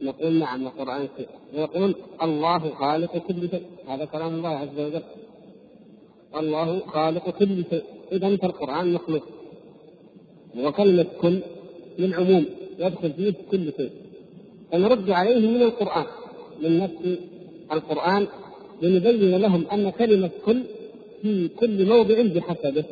[0.02, 3.62] نقول نعم القرآن شيء ويقول الله خالق كل شيء.
[3.88, 5.02] هذا كلام الله عز وجل.
[6.36, 7.82] الله خالق كل شيء.
[8.12, 9.22] إذا فالقرآن مخلوق.
[10.58, 11.38] وكلمة كل
[11.98, 12.44] للعموم
[12.78, 13.90] يدخل فيه كل شيء.
[14.72, 16.06] فنرد عليه من القرآن
[16.62, 17.18] من نفس
[17.72, 18.26] القرآن
[18.82, 20.62] لنبين لهم أن كلمة كل
[21.22, 22.84] في كل موضع بحسبه.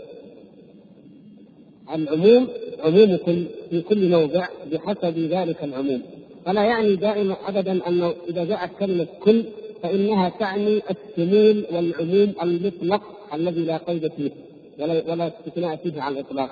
[1.95, 6.03] العموم عموم كل في كل موضع بحسب ذلك العموم.
[6.45, 9.45] فلا يعني دائما ابدا انه إذا جاءت كلمة كل
[9.83, 13.03] فإنها تعني الشمول والعموم المطلق
[13.35, 14.31] الذي لا قيد فيه
[14.79, 16.51] ولا ولا استثناء فيه على الإطلاق.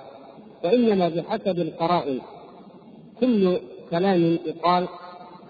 [0.64, 2.18] وإنما بحسب القرائن.
[3.20, 3.56] كل
[3.90, 4.88] كلام يقال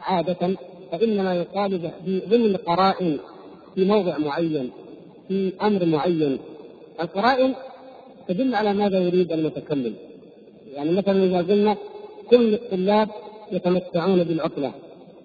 [0.00, 0.56] عادة
[0.92, 3.18] فإنما يقال ضمن القرائن
[3.74, 4.70] في موضع معين
[5.28, 6.38] في أمر معين.
[7.00, 7.54] القرائن
[8.28, 9.94] تدل على ماذا يريد المتكلم.
[10.74, 11.76] يعني مثلا إذا قلنا
[12.30, 13.08] كل الطلاب
[13.52, 14.72] يتمتعون بالعطله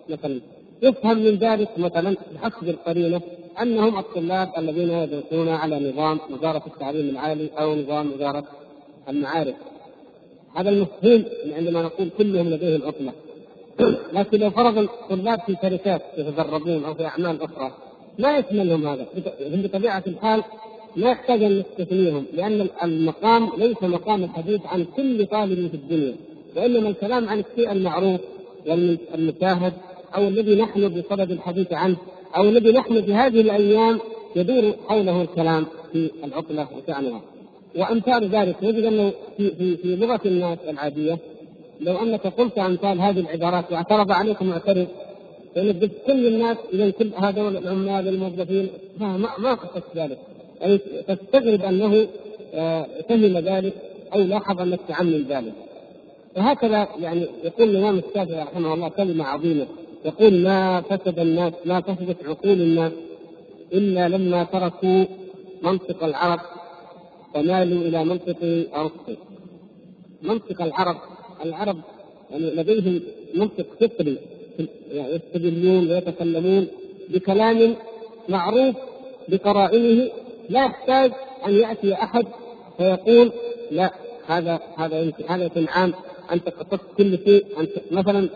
[0.10, 0.40] مثلا
[0.82, 3.22] يفهم من ذلك مثلا بحسب القرينة
[3.62, 8.44] أنهم الطلاب الذين يدرسون على نظام وزارة التعليم العالي أو نظام وزارة
[9.10, 9.56] المعارف.
[10.56, 13.14] هذا المفهوم عندما نقول كلهم لديهم عطله
[14.14, 17.72] لكن لو فرض الطلاب في شركات يتدربون أو في أعمال أخرى
[18.20, 19.06] ما يشملهم هذا.
[19.42, 20.44] هم بطبيعة الحال
[20.96, 26.16] لا يحتاج أن نستثنيهم لأن المقام ليس مقام الحديث عن كل طالب في الدنيا.
[26.56, 28.20] وانما الكلام عن الشيء المعروف
[28.68, 29.74] والمشاهد
[30.16, 31.98] أو الذي نحن بصدد الحديث عنه
[32.38, 34.00] أو الذي نحن في هذه الأيام
[34.36, 37.22] يدور حوله الكلام في العطله وشأنها.
[37.76, 41.18] وأمثال ذلك نجد أنه في في في لغة الناس العادية
[41.82, 44.88] لو أنك قلت أمثال هذه العبارات واعترض عليك معترض
[45.56, 50.18] قلت كل الناس اذا كل هذول العمال الموظفين ما ما قصدت ذلك.
[50.62, 52.08] يعني تستغرب أنه
[52.54, 53.74] آه، فهم ذلك
[54.14, 55.54] أو لاحظ أنك تعمم ذلك.
[56.38, 59.68] وهكذا يعني يقول الإمام الشافعي رحمه الله كلمة عظيمة.
[60.06, 62.92] يقول ما فسد الناس ما فسدت عقول الناس
[63.74, 65.06] إلا لما تركوا
[65.62, 66.40] منطق العرب
[67.36, 68.38] ومالوا إلى منطق
[68.76, 69.16] ارسطو
[70.22, 70.98] منطق العرب
[71.46, 71.78] العرب
[72.32, 73.02] يعني لديهم
[73.36, 74.18] منطق فطري
[74.92, 76.68] يعني يستدلون ويتكلمون
[77.10, 77.76] بكلام
[78.30, 78.76] معروف
[79.28, 80.12] بقرائنه.
[80.50, 81.12] لا يحتاج
[81.48, 82.26] أن يأتي أحد
[82.78, 83.32] فيقول
[83.72, 83.92] لا
[84.28, 85.94] هذا هذا هذا عام.
[86.32, 88.30] انت قصدت كل شيء انت مثلا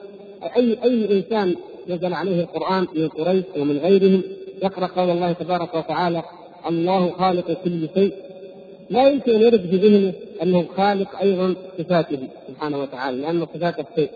[0.58, 1.56] اي أي إنسان
[1.88, 4.22] نزل عليه القرآن من قريش ومن غيرهم
[4.64, 6.24] يقرأ قول الله تبارك وتعالى
[6.70, 8.14] الله خالق كل شيء
[8.90, 14.10] لا يمكن أن يرد في ذهنه أنه خالق أيضا صفاته سبحانه وتعالى لأنه صفات الشيء.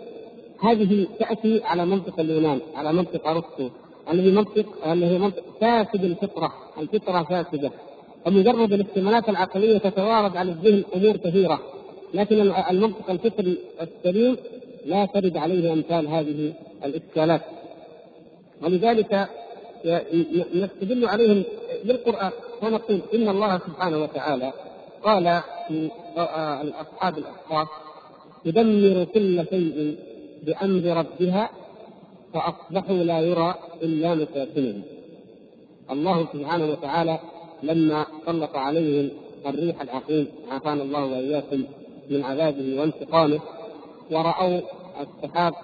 [0.60, 3.68] هذه تأتي على منطق اليونان على منطق أرسطو
[4.12, 7.70] الذي منطق الذي منطق فاسد الفطرة الفطرة فاسدة.
[8.26, 11.60] ومجرد الاحتمالات العقلية تتوارد على الذهن أمور كثيرة.
[12.14, 14.36] لكن المنطق الفطري السليم
[14.86, 16.52] لا ترد عليه أمثال هذه
[16.84, 17.40] الإشكالات.
[18.62, 19.28] ولذلك
[20.54, 21.42] نستدل عليهم
[21.84, 22.30] بالقرآن
[22.62, 24.52] ونقول إن الله سبحانه وتعالى
[25.02, 25.90] قال في
[26.82, 27.68] أصحاب الأحقاف
[28.44, 29.96] تدمر كل شيء
[30.42, 31.50] بأمر ربها
[32.34, 34.82] فأصبحوا لا يرى إلا مساكنهم.
[35.90, 37.18] الله سبحانه وتعالى
[37.62, 39.10] لما سلط عليهم
[39.46, 41.64] الريح العقيم عافانا الله وإياكم
[42.12, 43.40] من عذابه وانتقامه
[44.10, 44.60] ورأوا
[45.00, 45.54] السحاب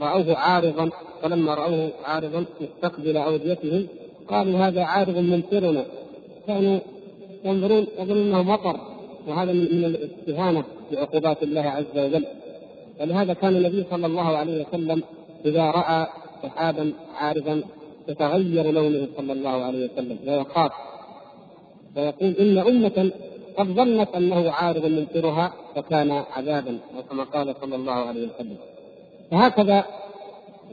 [0.00, 0.90] رأوه عارضا
[1.22, 3.86] فلما رأوه عارضا مستقبل أوديتهم
[4.28, 5.84] قالوا هذا عارض ممطرنا
[6.46, 6.78] كانوا
[7.44, 8.80] ينظرون يظنون إنه مطر
[9.26, 12.24] وهذا من الاستهانة بعقوبات الله عز وجل.
[13.00, 15.02] ولهذا كان النبي صلى الله عليه وسلم
[15.44, 16.06] إذا رأى
[16.42, 17.62] سحابا عارضا
[18.08, 20.18] يتغير لونه صلى الله عليه وسلم.
[20.26, 20.72] ويخاف
[21.96, 23.12] ويقول إن أمة
[23.58, 26.78] قد ظنت أنه عارض ممطرها فكان عذابا
[27.10, 28.56] كما قال صلى الله عليه وسلم
[29.30, 29.84] فهكذا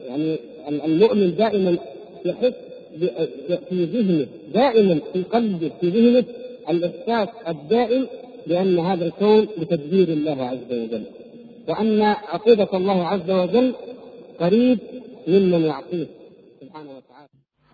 [0.08, 1.78] يعني المؤمن دائما
[2.26, 2.54] يحس
[3.70, 6.26] في ذهنه دائما في قلبه في ذهنه
[6.70, 8.08] الإحساس الدائم
[8.48, 11.04] بأن هذا الكون بتدبير الله عز وجل
[11.68, 13.76] وأن عقوبه الله عز وجل
[14.40, 14.80] قريب
[15.28, 16.08] ممن يعصيه
[16.62, 17.28] سبحانه وتعالى.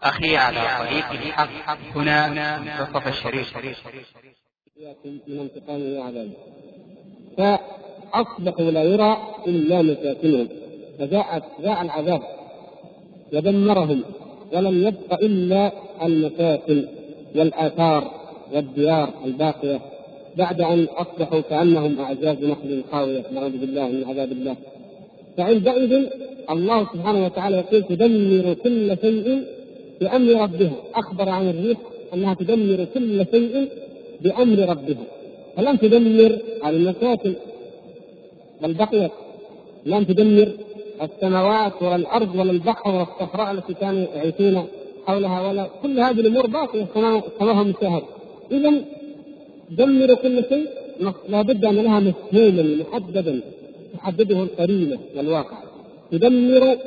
[0.03, 3.57] أخي على طريق الحق هنا منتصف الشريف.
[5.27, 6.31] من انتقامه وعذابه.
[7.37, 9.17] فاصبحوا لا يرى
[9.47, 10.47] إلا مساكنهم.
[10.99, 12.21] فجاءت جاء العذاب.
[13.33, 14.01] ودمرهم
[14.53, 15.71] ولم يبق إلا
[16.03, 16.87] المساكن
[17.35, 18.11] والآثار
[18.53, 19.79] والديار الباقية.
[20.37, 23.23] بعد أن أصبحوا كأنهم اعجاز نخل خاوية.
[23.33, 24.55] نعوذ بالله من عذاب الله.
[25.37, 26.09] فعندئذ
[26.49, 29.43] الله سبحانه وتعالى يقول تدمر كل شيء
[30.01, 31.77] بأمر ربها أخبر عن الريح
[32.13, 33.69] أنها تدمر كل شيء
[34.23, 35.05] بأمر ربها
[35.55, 37.33] فلم تدمر على المساكن
[38.61, 39.11] بل بقيت
[39.85, 40.49] لم تدمر
[41.01, 44.65] السماوات ولا الأرض ولا البحر ولا الصحراء التي كانوا يعيشون
[45.07, 46.85] حولها ولا كل هذه الأمور باقية
[47.39, 48.03] كما مشاهد.
[48.51, 48.71] إذا
[49.69, 50.65] دمروا كل شيء
[51.29, 53.41] لابد أن لها مفهوما محددا
[53.93, 55.57] تحدده القرينة والواقع.
[56.11, 56.77] تدمر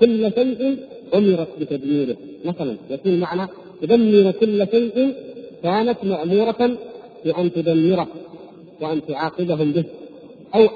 [0.00, 0.76] كل شيء
[1.14, 2.16] أمرت بتدميره.
[2.44, 3.48] مثلا يكون معنى
[3.82, 5.14] تدمر كل شيء
[5.64, 6.62] كانت مأمورة
[7.24, 8.08] بأن تدمره
[8.80, 9.84] وأن تعاقبهم به.
[10.54, 10.68] أو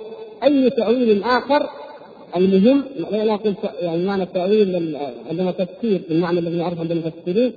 [0.44, 1.62] أي تأويل آخر
[2.36, 4.96] المهم لا نقول يعني معنى التأويل
[5.30, 7.52] عندما تفسير بالمعنى الذي يعرفه عند المفسرين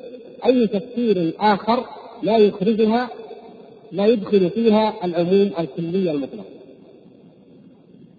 [0.45, 1.85] أي تفسير آخر
[2.23, 3.09] لا يخرجها
[3.91, 6.45] لا يدخل فيها العموم الكلي المطلق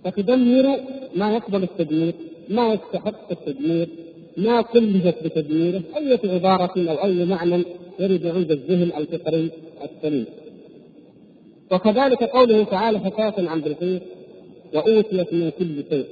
[0.05, 0.77] فتدمر
[1.17, 2.15] ما يقبل التدمير
[2.49, 3.89] ما يستحق التدمير
[4.37, 7.65] ما كلفت بتدميره أي عبارة أو أي معنى
[7.99, 9.51] يرد عند الذهن الفطري
[9.85, 10.27] السليم.
[11.73, 14.03] وكذلك قوله تعالى حكاية عن بلقيس
[14.75, 16.07] وأوتيت من كل شيء.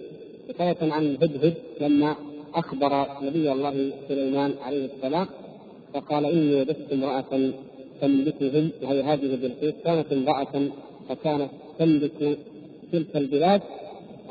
[0.48, 2.16] حكاية عن هدهد لما
[2.54, 5.26] أخبر نبي الله سليمان عليه السلام
[5.94, 7.52] فقال إني وجدت امرأة
[8.00, 10.68] تملكهم وهي هذه بلقيس كانت امرأة
[11.08, 12.38] فكانت تملك
[12.92, 13.60] تلك البلاد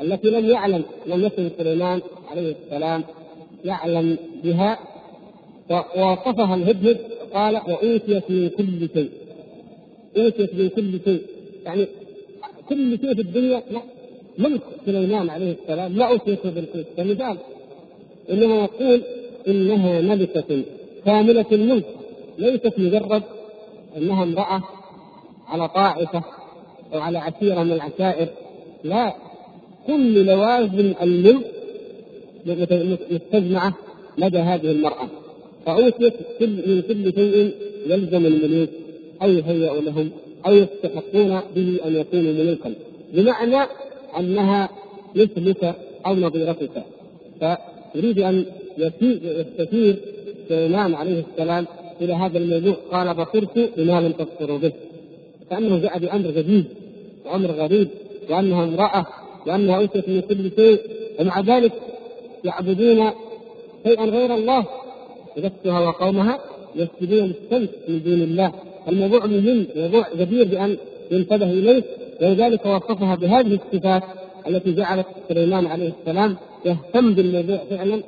[0.02, 3.04] التي لم يعلم لم يكن سليمان عليه السلام
[3.64, 4.78] يعلم بها
[5.70, 6.98] ووصفها الهدهد
[7.34, 9.10] قال وأوتيت من كل شيء.
[10.16, 11.22] أوتيت من كل شيء.
[11.64, 11.86] يعني
[12.68, 13.80] كل شيء في الدنيا لا
[14.38, 17.36] ملك سليمان عليه السلام لا أوتيت بالقيس كمثال
[18.30, 19.02] إنما يقول
[19.48, 20.62] إنها ملكة
[21.04, 21.84] كاملة الملك.
[22.38, 23.22] ليست مجرد
[23.96, 24.62] أنها امرأة
[25.46, 26.22] على طائفة
[26.94, 28.28] أو على عشيرة من العشائر.
[28.84, 29.14] لا
[29.86, 31.46] كل لوازم الملك
[33.10, 33.74] مستجمعة
[34.18, 35.08] لدى هذه المرأة.
[35.70, 37.50] فأوتيت كل كل شيء
[37.86, 38.68] يلزم الملوك
[39.22, 40.10] أو يهيأ لهم
[40.46, 42.74] أو يستحقون به أن يكونوا ملوكا.
[43.14, 43.68] بمعنى
[44.18, 44.68] أنها
[45.14, 45.74] مثلك
[46.06, 46.84] أو نظيرتك.
[47.92, 48.44] فيريد أن
[48.78, 49.96] يستثير
[50.48, 51.66] سليمان عليه السلام
[52.00, 52.76] إلى هذا الموضوع.
[52.92, 54.72] قال بصرت بما لم تبصروا به.
[55.50, 56.64] كانه جاء بامر جديد
[57.24, 57.88] وأمر غريب
[58.30, 59.06] وانها امرأة
[59.46, 60.80] وانها اوتيت من كل شيء.
[61.20, 61.72] ومع ذلك
[62.44, 63.10] يعبدون
[63.86, 64.66] شيئا غير الله.
[65.38, 66.38] نفسها وقومها
[66.74, 68.52] يسجدون للشمس من دون الله
[68.88, 70.76] الموضوع مهم موضوع جدير بأن
[71.10, 71.82] ينتبه إليه
[72.22, 74.02] ولذلك وصفها بهذه الصفات
[74.48, 78.02] التي جعلت سليمان عليه السلام يهتم بالموضوع فعلا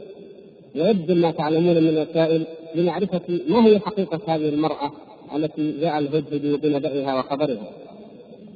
[0.76, 2.44] ويبذل ما تعلمون من الوسائل
[2.74, 4.92] لمعرفة ما هي حقيقة هذه المرأة
[5.36, 7.70] التي جاء الهدهد بنبأها وخبرها.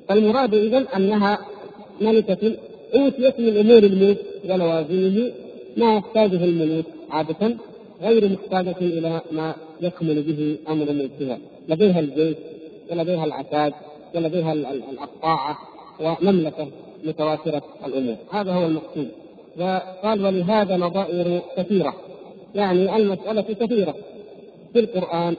[0.09, 1.39] فالمراد إذا أنها
[2.01, 2.53] ملكة
[2.95, 5.33] أوتيت من أمور الملك ولوازمه
[5.77, 7.57] ما يحتاجه الملوك عادة
[8.03, 11.39] غير محتاجة إلى ما يكمل به أمر ملكها،
[11.69, 12.37] لديها الجيش
[12.91, 13.73] ولديها العتاد
[14.15, 14.53] ولديها
[15.03, 15.59] الطاعة
[16.01, 16.69] ومملكة
[17.05, 19.09] متواترة الأمور هذا هو المقصود.
[19.59, 21.95] وقال ولهذا نظائر كثيرة.
[22.55, 23.95] يعني المسألة كثيرة
[24.73, 25.37] في القرآن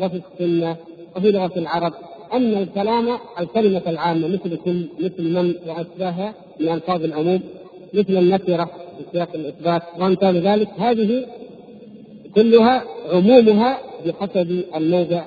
[0.00, 0.76] وفي السنة
[1.16, 1.92] وفي لغة العرب
[2.32, 7.40] أن الكلام الكلمة العامة مثل كل مثل من وأشباهها من ألفاظ العموم
[7.94, 9.82] مثل النكرة في سياق الإثبات.
[9.98, 11.26] وأمثال ذلك هذه
[12.36, 15.22] كلها عمومها بحسب الموضع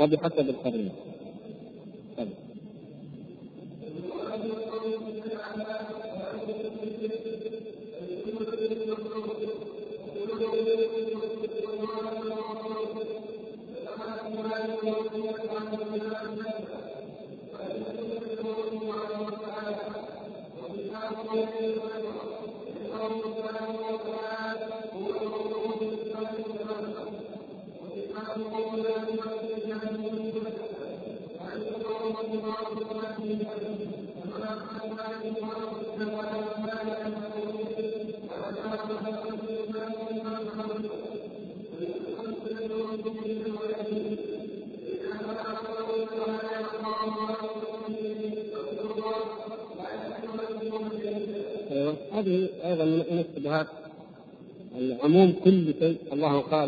[0.00, 0.90] وبحسب القرينة.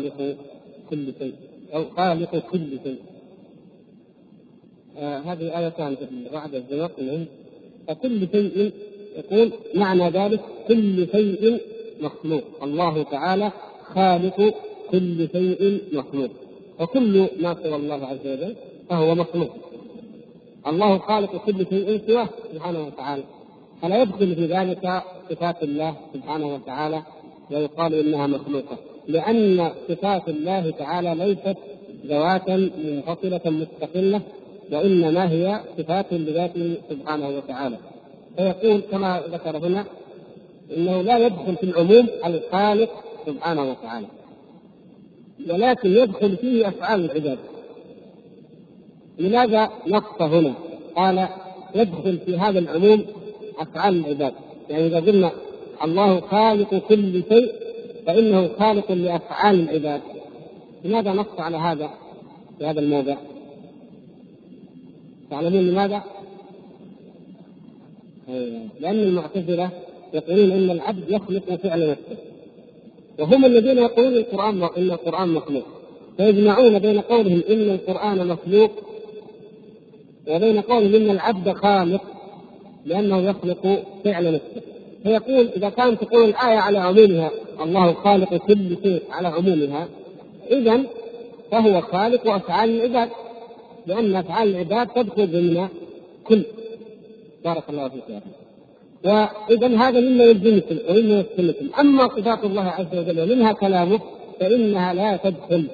[0.09, 0.37] خالق
[0.89, 1.33] كل شيء
[1.73, 2.99] أو خالق كل شيء.
[4.97, 6.91] آه هذه آيتان في بعد الزمق
[7.87, 8.71] فكل شيء
[9.17, 11.61] يقول معنى ذلك كل شيء
[12.01, 12.43] مخلوق.
[12.63, 13.51] الله تعالى
[13.83, 14.53] خالق
[14.91, 16.29] كل شيء مخلوق.
[16.79, 18.55] وكل ما سوى الله عز وجل
[18.89, 19.49] فهو مخلوق.
[20.67, 23.23] الله خالق كل شيء سواه سبحانه وتعالى.
[23.81, 27.03] فلا يدخل في ذلك صفات الله سبحانه وتعالى
[27.51, 28.77] ويقال إنها مخلوقة.
[29.07, 31.57] لأن صفات الله تعالى ليست
[32.05, 34.21] ذواتا منفصلة مستقلة
[34.71, 37.77] وإنما هي صفات لذاته سبحانه وتعالى.
[38.37, 39.85] فيقول كما ذكر هنا
[40.77, 42.89] إنه لا يدخل في العموم الخالق
[43.25, 44.07] سبحانه وتعالى
[45.49, 47.37] ولكن يدخل فيه أفعال العباد.
[49.19, 50.53] لماذا نص هنا؟
[50.95, 51.27] قال
[51.75, 53.05] يدخل في هذا العموم
[53.59, 54.33] أفعال العباد.
[54.69, 55.31] يعني إذا قلنا
[55.83, 57.66] الله خالق كل شيء
[58.07, 60.01] فإنه خالق لأفعال العباد
[60.83, 61.89] لماذا نص على هذا
[62.57, 63.15] في هذا الموضع؟
[65.29, 66.03] تعلمون لماذا؟
[68.79, 69.69] لأن المعتزلة
[70.13, 72.17] يقولون أن العبد يخلق فعل نفسه
[73.19, 75.65] وهم الذين يقولون القرآن إن القرآن مخلوق
[76.17, 78.71] فيجمعون بين قولهم إن القرآن مخلوق
[80.27, 82.01] وبين قولهم إن العبد خالق
[82.85, 84.76] لأنه يخلق فعل نفسه
[85.07, 87.31] فيقول إذا كانت تقول الآية على عمومها
[87.61, 89.87] الله خالق كل شيء على عمومها
[90.51, 90.83] إذا
[91.51, 93.09] فهو خالق أفعال العباد
[93.85, 95.67] لأن أفعال العباد تدخل ضمن
[96.27, 96.43] كل.
[97.45, 98.21] بارك الله فيك يا
[99.03, 103.99] وإذا هذا مما يلزمكم ومما يستلزمكم أما صفات الله عز وجل ومنها كلامه
[104.39, 105.67] فإنها لا تدخل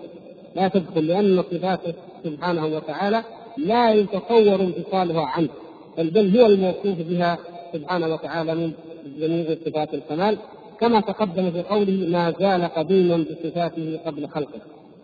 [0.55, 3.23] لا تدخل لأن صفاته سبحانه وتعالى
[3.57, 5.49] لا يتصور انفصالها عنه
[5.97, 7.37] بل بل هو الموصوف بها
[7.73, 8.71] سبحانه وتعالى من
[9.19, 10.37] جميع صفات الكمال.
[10.79, 14.61] كما تقدم في قوله ما زال قديما بصفاته قبل خلقه.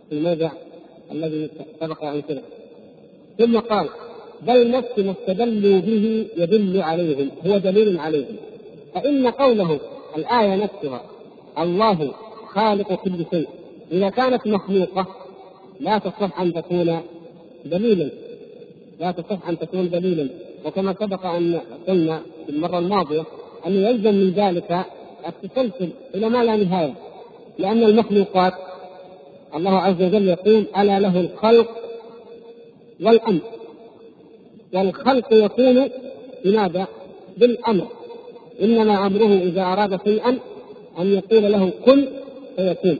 [0.09, 0.51] في الموضع
[1.11, 2.41] الذي سبق أن سبق.
[3.37, 3.89] ثم قال
[4.41, 8.35] بل نفس ما استدلوا به يدل عليهم هو دليل عليهم.
[8.93, 9.79] فإن قوله
[10.17, 11.01] الآية نفسها
[11.59, 12.11] الله
[12.47, 13.47] خالق كل شيء
[13.91, 15.07] إذا كانت مخلوقة
[15.79, 16.99] لا تصح أن تكون
[17.65, 18.09] دليلا.
[18.99, 20.29] لا تصح أن تكون دليلا.
[20.65, 23.23] وكما سبق أن قلنا في المرة الماضية
[23.67, 24.85] أن يلزم من ذلك
[25.27, 26.93] التسلسل إلى ما لا نهاية
[27.57, 28.53] لأن المخلوقات
[29.55, 31.69] الله عز وجل يقول ألا له الخلق
[33.01, 33.39] والأمر.
[34.73, 35.89] والخلق يكون
[36.45, 36.87] بماذا؟
[37.37, 37.87] بالأمر.
[38.61, 40.39] إنما أمره إذا أراد شيئا
[40.99, 42.07] أن يقول له كن
[42.55, 42.97] فيكون.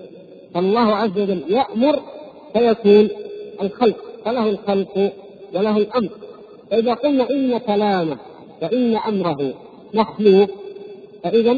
[0.53, 1.99] فالله عز وجل يأمر
[2.53, 3.10] فيكون
[3.62, 5.12] الخلق فله الخلق
[5.53, 6.10] وله الأمر.
[6.72, 8.18] فإذا قلنا إن كلامه
[8.62, 9.53] وإن أمره
[9.93, 10.49] مخلوق.
[11.23, 11.57] فإذا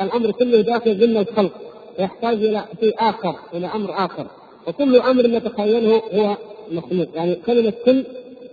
[0.00, 1.52] الأمر كله داخل ضمن الخلق
[1.98, 4.26] يحتاج إلى شيء آخر إلى أمر آخر.
[4.66, 6.36] وكل أمر نتخيله هو
[6.72, 7.08] مخلوق.
[7.14, 8.04] يعني كلمة كل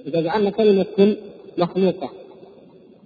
[0.08, 1.16] إذا جعلنا كلمة كن
[1.58, 2.10] مخلوقة.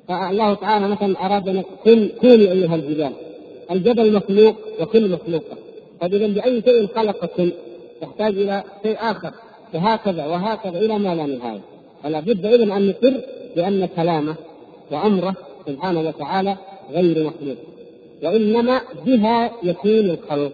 [0.07, 3.11] فالله تعالى مثلا أراد أن كن كوني أيها الجبال.
[3.71, 5.57] الجبل مخلوق وكل مخلوقة.
[6.01, 7.51] فإذا بأي شيء خلق كن
[8.01, 9.31] يحتاج إلى شيء آخر.
[9.73, 11.61] وهكذا وهكذا إلى ما لا نهاية.
[12.03, 13.21] فلا بد إذا أن نقر
[13.55, 14.35] بأن كلامه
[14.91, 15.35] وأمره
[15.67, 16.57] سبحانه وتعالى
[16.91, 17.57] غير مخلوق
[18.23, 20.51] وإنما بها يكون الخلق.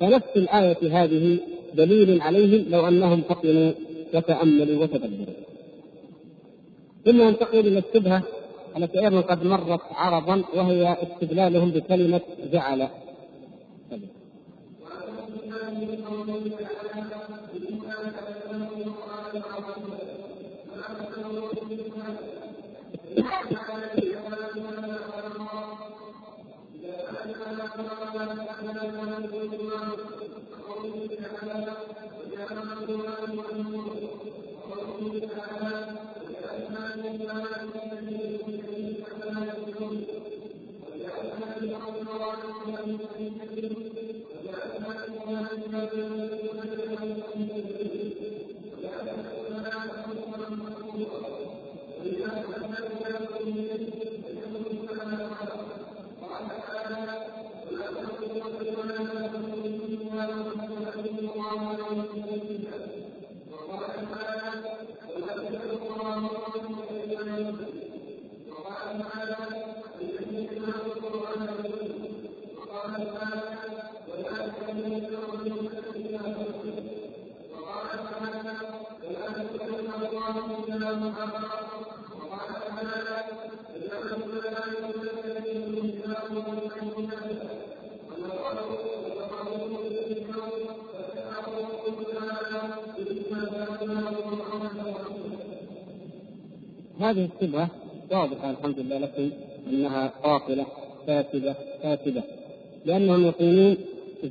[0.00, 1.38] فنفس الآية هذه
[1.74, 3.72] دليل عليهم لو أنهم فطنوا
[4.14, 5.34] وتأملوا وتدبروا
[7.04, 8.22] ثم ننتقل إلى الشبهة
[8.76, 12.20] التي أيضا قد مرت عرضا وهي استدلالهم بكلمة
[12.52, 12.88] جعل.
[97.04, 97.68] هذه الشبهة
[98.10, 99.30] واضحة الحمد لله لكم
[99.70, 100.66] أنها باطلة
[101.06, 102.22] فاسدة فاسدة.
[102.84, 103.76] لأنهم يقولون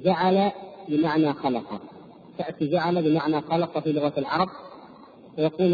[0.05, 0.51] جعل
[0.89, 1.81] بمعنى خلق.
[2.37, 4.49] تأتي جعل بمعنى خلق في لغة العرب
[5.35, 5.73] فيقول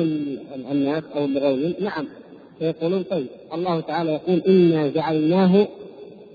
[0.71, 2.07] الناس أو اللغويين نعم.
[2.59, 5.67] فيقولون طيب الله تعالى يقول إنا جعلناه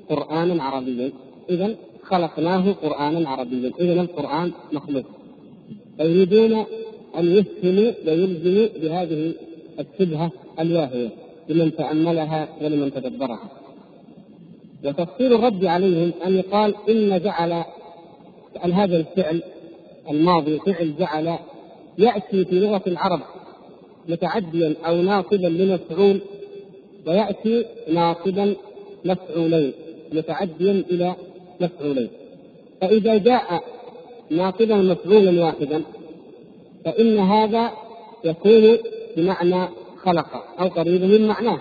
[0.08, 1.12] قرآنا عربيا.
[1.50, 3.72] إذا خلقناه قرآنا عربيا.
[3.80, 5.04] إذا القرآن مخلوق.
[5.96, 6.64] فيريدون
[7.18, 9.32] أن يفهموا ويلزموا بهذه
[9.80, 10.30] الشبهة
[10.61, 11.09] الواهية
[11.48, 13.48] لمن تأملها ولمن تدبرها.
[14.84, 17.64] وتفسير الرد عليهم أن يقال إن جعل
[18.72, 19.42] هذا الفعل
[20.11, 21.38] الماضي فعل جعل
[21.98, 23.20] يأتي في لغة العرب
[24.09, 26.20] متعديا أو ناصبا لمفعول
[27.07, 28.57] ويأتي ناصبا
[29.05, 29.72] مفعولين
[30.12, 31.14] متعديا إلى
[31.61, 32.09] مفعولين.
[32.80, 33.64] فإذا جاء
[34.30, 35.82] ناصبا مفعولا واحدا
[36.84, 37.70] فإن هذا
[38.24, 38.76] يكون
[39.16, 39.68] بمعنى
[40.05, 41.61] خلق أو قريب من معناه.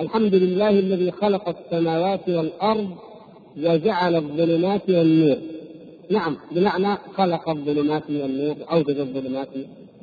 [0.00, 2.90] الحمد لله الذي خلق السماوات والأرض
[3.58, 5.36] وجعل الظلمات والنور.
[6.10, 9.48] نعم بمعنى خلق الظلمات والنور أوجد الظلمات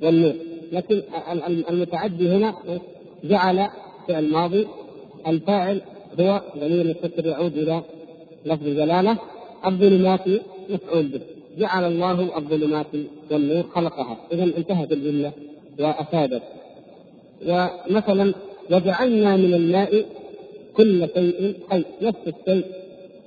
[0.01, 0.33] والنور.
[0.71, 1.01] لكن
[1.69, 2.55] المتعدي هنا
[3.23, 3.67] جعل
[4.05, 4.67] في الماضي
[5.27, 5.81] الفاعل
[6.19, 7.81] هو ضمير الستر يعود إلى
[8.45, 9.17] لفظ الجلالة
[9.65, 10.25] الظلمات
[10.69, 11.21] مفعول به.
[11.57, 12.87] جعل الله الظلمات
[13.31, 14.17] والنور خلقها.
[14.31, 15.31] إذا انتهت الجملة
[15.79, 16.43] وأفادت.
[17.45, 18.33] ومثلا
[18.71, 20.05] وجعلنا من الماء
[20.77, 22.65] كل شيء حي نفس الشيء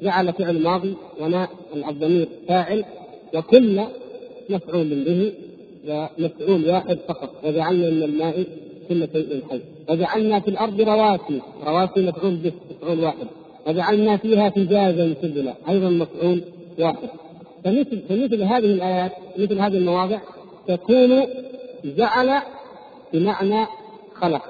[0.03, 1.51] جعل فعل ماضي وماء
[1.89, 2.85] الضمير فاعل
[3.35, 3.81] وكل
[4.51, 5.33] مفعول به
[5.89, 7.31] ومفعول واحد فقط.
[7.45, 8.45] وجعلنا من الماء
[8.89, 9.61] كل شيء حي.
[9.89, 13.27] وجعلنا في الأرض رواسي رواسي مفعول به مفعول واحد.
[13.67, 16.43] وجعلنا فيها فجاجا سبلا أيضا مفعول
[16.79, 17.09] واحد.
[17.65, 20.19] فمثل فمثل هذه الآيات مثل هذه المواضع
[20.69, 21.27] تكون
[21.85, 22.43] جعل
[23.13, 23.67] بمعنى
[24.21, 24.43] خلق.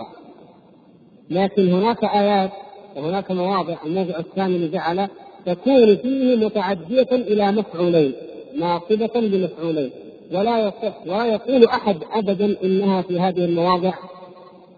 [1.30, 2.50] لكن هناك آيات
[2.96, 5.08] وهناك مواضع الموضع الثاني لجعل
[5.46, 8.12] تكون فيه متعدية إلى مفعولين
[8.58, 9.90] ناصبة بمفعولين.
[10.32, 13.92] ولا يصح ولا يقول أحد أبدا إنها في هذه المواضع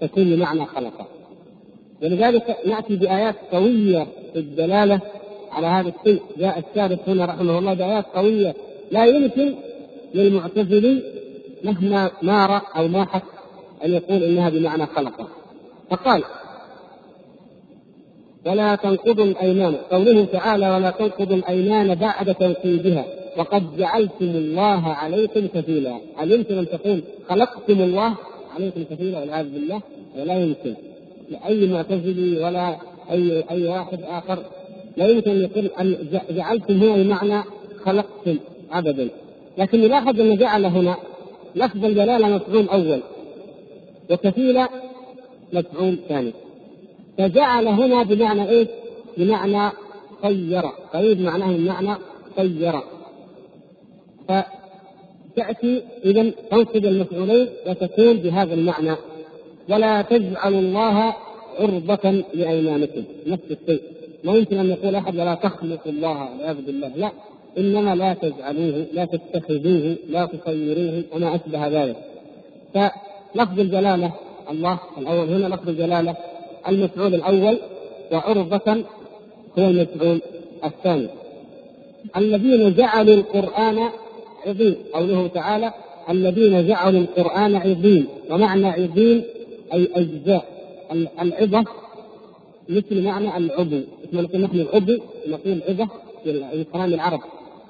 [0.01, 1.09] تكون بمعنى خلق.
[2.03, 5.01] ولذلك نأتي بآيات قوية في الدلالة
[5.53, 6.23] على هذا الشيء.
[6.39, 8.55] جاء الشارح هنا رحمه الله بآيات قوية
[8.91, 9.55] لا يمكن
[10.15, 11.03] للمعتزلي
[11.65, 13.23] مهما مار أو ماحت
[13.85, 15.29] أن يقول إنها بمعنى خلق.
[15.91, 16.23] فقال
[18.47, 19.75] ولا تنقضوا الأيمان.
[19.75, 23.05] قوله تعالى ولا تنقضوا الأيمان بعد توكيدها.
[23.37, 25.99] وقد جعلتم الله عليكم كفيلا.
[26.17, 28.15] هل يمكن أن تقول خلقتم الله
[28.55, 29.81] عليكم كفيلا؟ والعياذ بالله.
[30.19, 30.75] ولا يمكن.
[31.31, 32.77] لأي معتزلي ولا
[33.11, 34.39] أي أي واحد آخر.
[34.97, 35.97] لا يمكن أن يقول أن
[36.31, 37.45] جعلتم هنا بمعنى
[37.85, 38.37] خلقتم
[38.73, 39.09] أبدا.
[39.59, 40.97] لكن نلاحظ أن جعل هنا
[41.57, 43.01] لفظ الجلالة مفعول أول.
[44.13, 44.69] وكفيلة
[45.53, 46.33] مفعول ثاني.
[47.19, 48.69] فجعل هنا بمعنى إيش؟
[49.17, 49.73] بمعنى
[50.23, 50.63] خير.
[50.95, 51.95] قريب معناه من معنى
[52.37, 52.75] خير.
[54.29, 58.97] فتأتي إذا تنصب المفعولين وتكون بهذا المعنى.
[59.69, 61.15] ولا تجعلوا الله
[61.59, 63.05] عرضة لأيمانكم.
[63.27, 63.83] نفس الشيء.
[64.25, 66.93] ما يمكن أن يقول أحد ولا تخلقوا الله والعياذ بالله.
[66.97, 67.13] لا.
[67.59, 71.05] إنما لا تجعلوه لا تتخذوه لا تصيروه.
[71.13, 71.97] وما أشبه ذلك.
[73.35, 74.13] فلفظ الجلالة.
[74.51, 76.17] الله الأول هنا لفظ الجلالة.
[76.69, 77.59] المفعول الأول
[78.13, 78.85] وعرضة
[79.59, 80.21] هو المفعول
[80.65, 81.09] الثاني.
[82.17, 83.79] الذين جعلوا القرآن
[84.47, 84.77] عظيم.
[84.95, 85.73] قوله تعالى
[86.11, 88.07] الذين جعلوا القرآن عظيم.
[88.31, 89.23] ومعنى عظيم
[89.75, 90.45] أي أجزاء.
[91.23, 91.65] العظة
[92.69, 93.81] مثل معنى العضو.
[94.13, 94.93] مثل نقول نحن العضو.
[95.27, 95.89] نقول عظة
[96.25, 97.21] في كلام العرب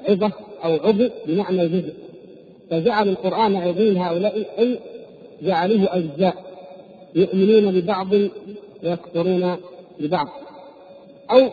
[0.08, 0.32] عظة
[0.64, 1.92] أو عضو بمعنى جزء.
[2.70, 4.78] فجعلوا القرآن عظيم هؤلاء أي
[5.42, 6.36] جعلوه أجزاء.
[7.14, 8.12] يؤمنون ببعض
[8.82, 9.56] ويكفرون
[10.00, 10.28] ببعض.
[11.30, 11.48] أو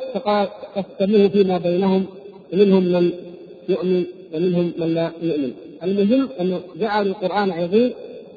[0.75, 2.05] قسموه فيما بينهم
[2.53, 3.11] ومنهم من
[3.69, 5.51] يؤمن ومنهم من لا يؤمن.
[5.83, 7.93] المهم أنه جعلوا القرآن عظيم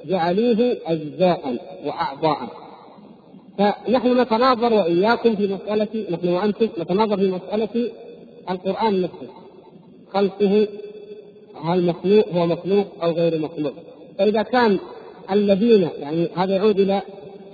[0.06, 2.38] جعلوه أجزاء وأعضاء.
[3.58, 7.90] فنحن نتناظر وإياكم في مسألة نحن وأنتم نتناظر في مسألة
[8.50, 9.28] القرآن نفسه.
[10.14, 10.68] خلقه
[11.64, 13.72] هل مخلوق هو مخلوق أو غير مخلوق؟
[14.18, 14.78] فإذا كان
[15.30, 17.02] الذين يعني هذا يعود إلى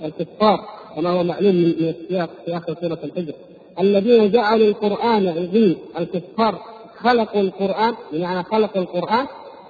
[0.04, 3.32] الكفار كما هو معلوم من السياق في اخر سورة الحجر.
[3.80, 6.58] الذين جعلوا القرآن عظيم الكفار
[6.96, 9.26] خلقوا القرآن بمعنى خلقوا القرآن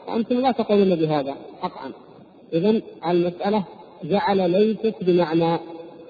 [0.09, 1.93] وأنتم لا تقولون بهذا قطعا.
[2.53, 3.65] اذا المسألة
[4.05, 5.59] جعل ليست بمعنى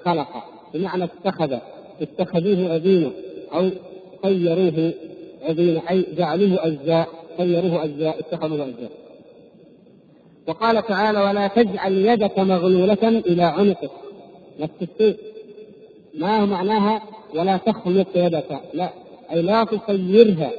[0.04, 0.28] خلق
[0.74, 1.58] بمعنى اتخذ
[2.00, 3.10] اتخذوه عظيما
[3.54, 3.70] أو
[4.22, 4.92] طيروه
[5.42, 7.08] عظيما أي جعلوه أجزاء
[7.38, 8.90] طيروه أجزاء اتخذوه أجزاء.
[10.48, 13.90] وقال تعالى ولا تجعل يدك مغلولة إلى عنقك.
[14.60, 15.16] نفس الشيء
[16.14, 17.02] ما معناها
[17.34, 18.90] ولا تخلق يدك؟ لا.
[19.32, 20.50] أي لا تصيرها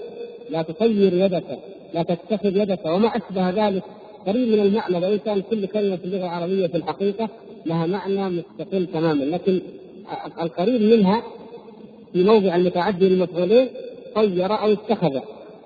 [0.50, 1.60] لا تصير يدك.
[1.94, 2.86] لا تتخذ يدك.
[2.86, 3.84] وما أشبه ذلك
[4.28, 4.98] قريب من المعنى.
[4.98, 7.30] وإن كان كل كلمة في اللغة العربية في الحقيقة
[7.66, 9.24] لها معنى مستقل تماما.
[9.24, 9.62] لكن
[10.42, 11.24] القريب منها
[12.14, 13.68] في موضع المتعدي للمفعولين
[14.16, 15.20] طير أو اتخذ.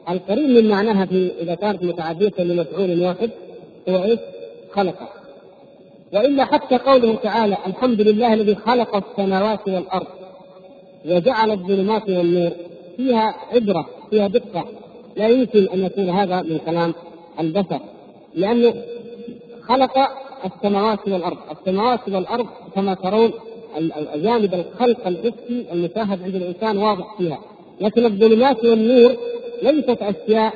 [0.09, 3.29] القريب من معناها في إذا كانت متعدية لمفعول واحد
[3.89, 4.19] هو إيش؟
[4.71, 4.95] خلق
[6.13, 10.07] وإلا حتى قوله تعالى الحمد لله الذي خلق السماوات والأرض
[11.05, 12.51] وجعل الظلمات والنور.
[12.97, 14.65] فيها عبرة فيها دقة.
[15.15, 16.93] لا يمكن أن يكون هذا من كلام
[17.39, 17.79] البشر
[18.35, 18.73] لأنه
[19.61, 19.97] خلق
[20.45, 23.31] السماوات والأرض، السماوات والأرض كما ترون
[24.15, 27.39] جانب الخلق الحسي المشاهد عند الإنسان واضح فيها،
[27.81, 29.15] لكن الظلمات والنور
[29.61, 30.53] ليست أشياء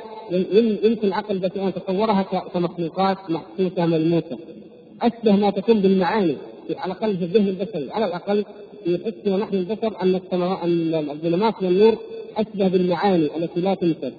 [0.84, 2.22] يمكن عقل البشر ان يتصورها
[2.54, 4.38] كمخلوقات محسوسه ملموسه
[5.02, 6.36] أشبه ما تكون بالمعاني
[6.76, 7.90] على الأقل في الذهن البشري.
[7.90, 8.44] على الأقل
[8.84, 10.14] في حسنا نحن البشر أن
[11.10, 11.98] الظلمات والنور
[12.36, 14.12] أشبه بالمعاني التي لا تنسب.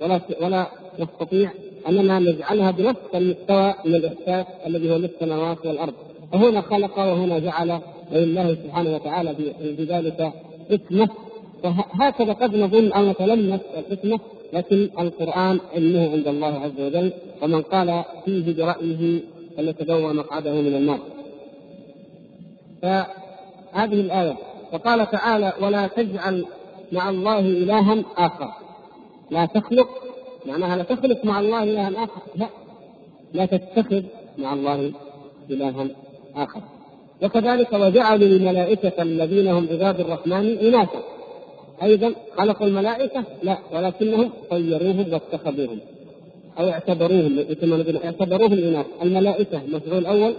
[0.00, 0.66] ولا ولا
[0.98, 1.50] نستطيع
[1.88, 5.94] أننا نجعلها بنفس المستوى من الإحساس الذي هو للسماوات والأرض.
[6.32, 7.80] فهنا خلق وهنا جعل
[8.12, 9.34] ولله سبحانه وتعالى
[9.76, 10.32] في ذلك
[10.70, 11.08] حكمه
[11.62, 14.20] فهكذا قد نظن أو نتلمس الحكمة
[14.52, 19.20] لكن القرآن علمه عند الله عز وجل ومن قال فيه برأيه
[19.56, 20.98] فليتبوأ مقعده من النار.
[22.82, 24.36] فهذه الآية
[24.72, 26.44] وقال تعالى ولا تجعل
[26.92, 28.50] مع الله إلها آخر.
[29.30, 29.88] لا تخلق
[30.46, 32.48] معناها لا تخلق مع الله إلها آخر لا.
[33.32, 34.02] لا تتخذ
[34.38, 34.92] مع الله
[35.50, 35.86] إلها
[36.36, 36.60] آخر.
[37.22, 41.17] وكذلك وجعلوا الملائكة الذين هم عباد الرحمن إناثا.
[41.82, 45.78] أيضا خلقوا الملائكة؟ لا ولكنهم طيروهم واتخذوهم
[46.58, 47.44] أو اعتبروهم
[48.04, 48.86] اعتبروهم إناث.
[49.02, 50.34] الملائكة مفعول أول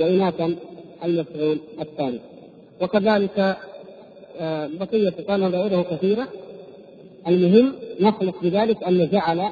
[0.00, 0.56] واناثا
[1.04, 2.20] المفعول الثاني.
[2.80, 3.56] وكذلك
[4.40, 6.28] آه، بقية قال غيره كثيرة.
[7.28, 9.50] المهم نخلق بذلك أن جعل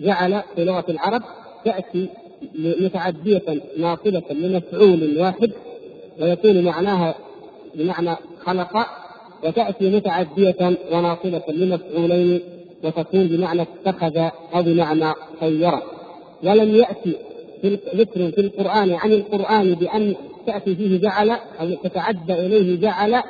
[0.00, 1.22] جعل في لغة العرب
[1.64, 2.08] تأتي
[2.54, 5.52] متعدية ناصبه لمفعول واحد
[6.20, 7.14] ويكون معناها
[7.74, 8.86] بمعنى خلق
[9.44, 12.40] وتأتي متعدية وناصبة لمفعولين
[12.84, 14.16] وتكون بمعنى اتخذ
[14.54, 15.72] أو بمعنى خير.
[16.44, 17.16] ولم يأتي
[17.62, 20.14] في ذكر في القرآن عن القرآن بأن
[20.46, 23.22] تأتي فيه جعل أو تتعدى إليه جعل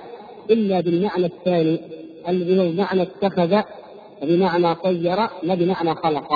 [0.50, 1.80] إلا بالمعنى الثاني
[2.28, 3.61] الذي هو بمعنى اتخذ
[4.22, 6.28] بمعنى طير لا بمعنى خلق.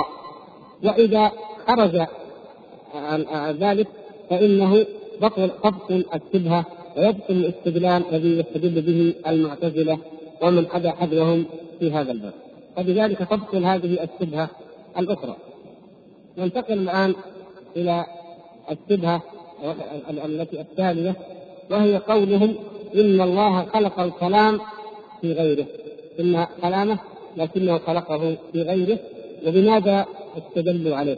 [0.83, 1.31] وإذا
[1.67, 2.05] خرج
[3.59, 3.87] ذلك
[4.29, 4.85] فإنه
[5.21, 6.65] بطل الشبهة.
[6.97, 9.97] ويبطل الاستدلال الذي يستدل به المعتزلة
[10.41, 11.45] ومن حدا حذوهم
[11.79, 12.33] في هذا الباب.
[12.75, 14.49] فبذلك تبطل هذه الشبهة
[14.97, 15.35] الأخرى.
[16.37, 17.15] ننتقل الآن
[17.75, 18.05] إلى
[18.71, 19.21] الشبهة
[20.25, 21.15] التي التالية
[21.71, 22.55] وهي قولهم
[22.95, 24.59] إن الله خلق الكلام
[25.21, 25.65] في غيره.
[26.19, 26.99] إن كلامه
[27.37, 28.99] لكنه خلقه في غيره
[29.47, 30.05] وبماذا
[30.37, 31.17] استدلوا عليه؟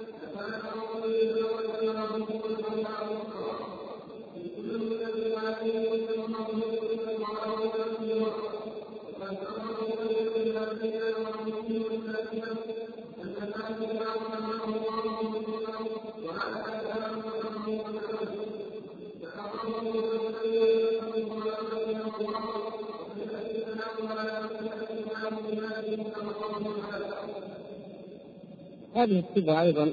[29.01, 29.91] هذه الصفة أيضا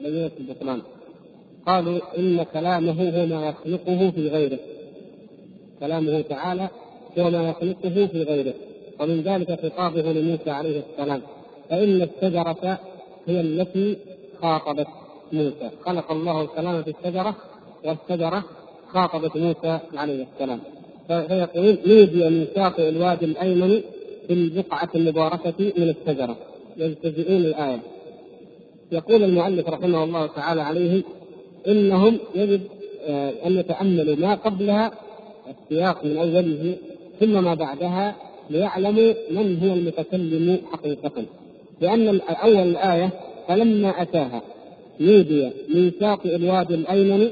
[0.00, 0.82] بينة البطلان.
[1.66, 4.58] قالوا إن كلامه هو ما يخلقه في غيره.
[5.80, 6.68] كلامه تعالى
[7.18, 8.54] هو ما يخلقه في غيره.
[9.00, 11.22] ومن ذلك خطابه لموسى عليه السلام.
[11.70, 12.78] فإن الشجرة
[13.26, 13.96] هي التي
[14.42, 14.86] خاطبت
[15.32, 15.70] موسى.
[15.84, 17.36] خلق الله الكلام في الشجرة
[17.84, 18.44] والشجرة
[18.88, 20.60] خاطبت موسى عليه السلام.
[21.08, 23.80] فيقولون نودي من شاطئ الوادي الأيمن
[24.26, 26.36] في البقعة المباركة من الشجرة.
[26.76, 27.80] يجتزئون الآية.
[28.92, 31.02] يقول المؤلف رحمه الله تعالى عليه
[31.68, 32.60] إنهم يجب
[33.06, 34.92] آه، أن يتأملوا ما قبلها
[35.50, 36.76] السياق من أوله
[37.20, 38.16] ثم ما بعدها
[38.50, 41.24] ليعلموا من هو المتكلم حقيقة.
[41.80, 43.10] لأن أول الآية
[43.48, 44.42] فلما أتاها
[45.00, 47.30] نودي من شاطئ الوادي الأيمن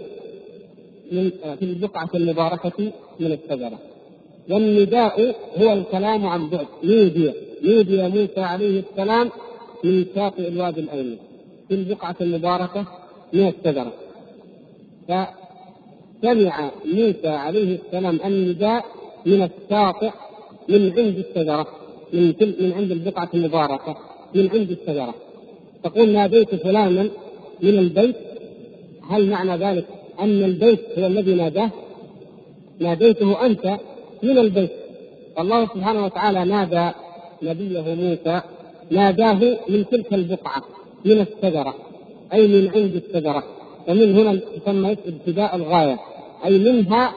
[1.12, 3.78] من آه، في البقعة المباركة من الشجرة.
[4.50, 6.66] والنداء هو الكلام عن بعد.
[6.84, 7.32] نودي
[7.62, 9.30] نودي موسى عليه السلام
[9.84, 11.16] من شاطئ الوادي الأيمن.
[11.68, 12.86] في البقعة المباركة
[13.32, 13.92] من الشجرة
[15.08, 18.84] فسمع موسى عليه السلام النداء
[19.26, 20.12] من الساطع
[20.68, 21.66] من عند الشجرة
[22.12, 23.96] من من عند البقعة المباركة
[24.34, 25.14] من عند الشجرة
[25.84, 27.08] تقول ناديت فلانا
[27.62, 28.16] من البيت؟
[29.10, 29.84] هل معنى ذلك
[30.20, 31.70] أن البيت هو الذي ناداه؟
[32.80, 33.78] ناديته أنت
[34.22, 34.72] من البيت.
[35.38, 36.90] الله سبحانه وتعالى نادى
[37.42, 38.40] نبيه موسى
[38.90, 40.62] ناداه من تلك البقعة.
[41.06, 41.74] من الشجرة
[42.32, 43.42] أي من عند الشجرة
[43.88, 45.98] ومن هنا تسمى ابتداء الغاية
[46.44, 47.14] أي منها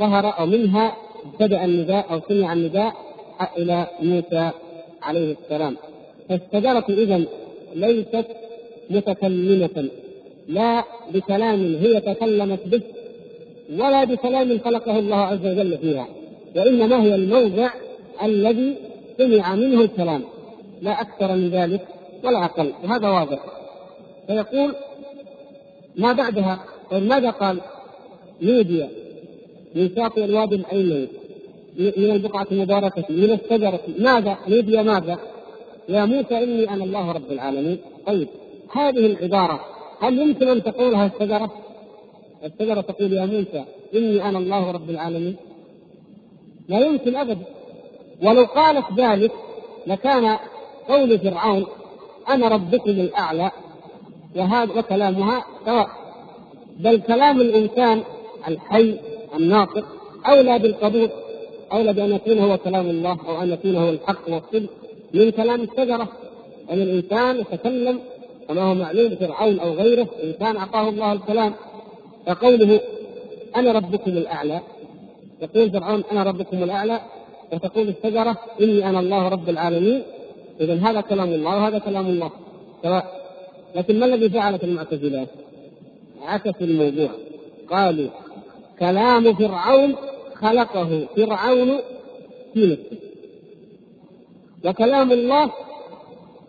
[0.00, 2.92] ظهر أو منها ابتدأ النداء أو سمع النداء
[3.58, 4.50] إلى موسى
[5.02, 5.76] عليه السلام.
[6.28, 7.18] فالشجرة إذا
[7.74, 8.26] ليست
[8.90, 9.88] متكلمة
[10.48, 10.84] لا
[11.14, 12.80] بكلام هي تكلمت به
[13.78, 16.06] ولا بكلام خلقه الله عز وجل فيها
[16.56, 17.70] وإنما هي الموضع
[18.22, 18.74] الذي
[19.18, 20.22] سمع منه الكلام
[20.82, 21.86] لا أكثر من ذلك.
[22.26, 23.38] ولا أقل وهذا واضح
[24.26, 24.74] فيقول
[25.96, 26.60] ما بعدها
[26.90, 27.60] طيب ماذا قال؟
[28.42, 28.86] نودي
[29.74, 31.08] من شاطئ الوادي الأيمن
[31.78, 35.18] من البقعة المباركة من الشجرة ماذا؟ نودي ماذا؟
[35.88, 38.28] يا موسى إني أنا الله رب العالمين طيب
[38.72, 39.60] هذه العبارة
[40.00, 41.50] هل يمكن أن تقولها الشجرة؟
[42.44, 43.64] الشجرة تقول يا موسى
[43.94, 45.36] إني أنا الله رب العالمين
[46.68, 47.44] لا يمكن أبدا
[48.22, 49.32] ولو قالت ذلك
[49.86, 50.36] لكان
[50.88, 51.66] قول فرعون
[52.28, 53.50] أنا ربكم الأعلى
[54.36, 55.88] وهذا وكلامها سواء.
[56.78, 58.02] بل كلام الإنسان
[58.48, 58.98] الحي
[59.36, 59.84] الناطق
[60.28, 61.10] أولى بالقبول
[61.72, 64.70] أولى بأن يكون هو كلام الله أو أن يكون هو الحق والصدق
[65.14, 66.08] من كلام الشجرة.
[66.70, 68.00] ان الانسان يتكلم
[68.48, 71.52] كما هو معلوم فرعون أو غيره انسان أعطاه الله الكلام
[72.26, 72.80] فقوله
[73.56, 74.60] أنا ربكم الأعلى
[75.42, 77.00] يقول فرعون أنا ربكم الأعلى
[77.52, 80.02] وتقول الشجرة إني أنا الله رب العالمين.
[80.60, 82.30] إذا هذا كلام الله وهذا كلام الله.
[82.82, 83.26] سواء
[83.74, 85.26] لكن ما الذي فعلت المعتزله؟
[86.22, 87.10] عكسوا الموضوع.
[87.70, 88.10] قالوا
[88.78, 89.94] كلام فرعون
[90.34, 91.06] خلقه.
[91.16, 91.80] فرعون
[92.54, 92.96] في نفسه
[94.64, 95.50] وكلام الله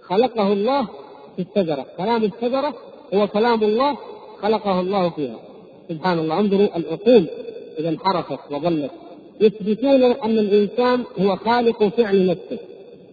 [0.01, 0.87] خلقه الله
[1.35, 1.85] في الشجرة.
[1.97, 2.73] كلام الشجرة
[3.13, 3.97] هو كلام الله
[4.41, 5.39] خلقه الله فيها.
[5.89, 6.39] سبحان الله.
[6.39, 7.27] انظروا العقول.
[7.79, 8.91] إذا انحرفت وضلت
[9.41, 12.59] يثبتون أن الإنسان هو خالق فعل نفسه.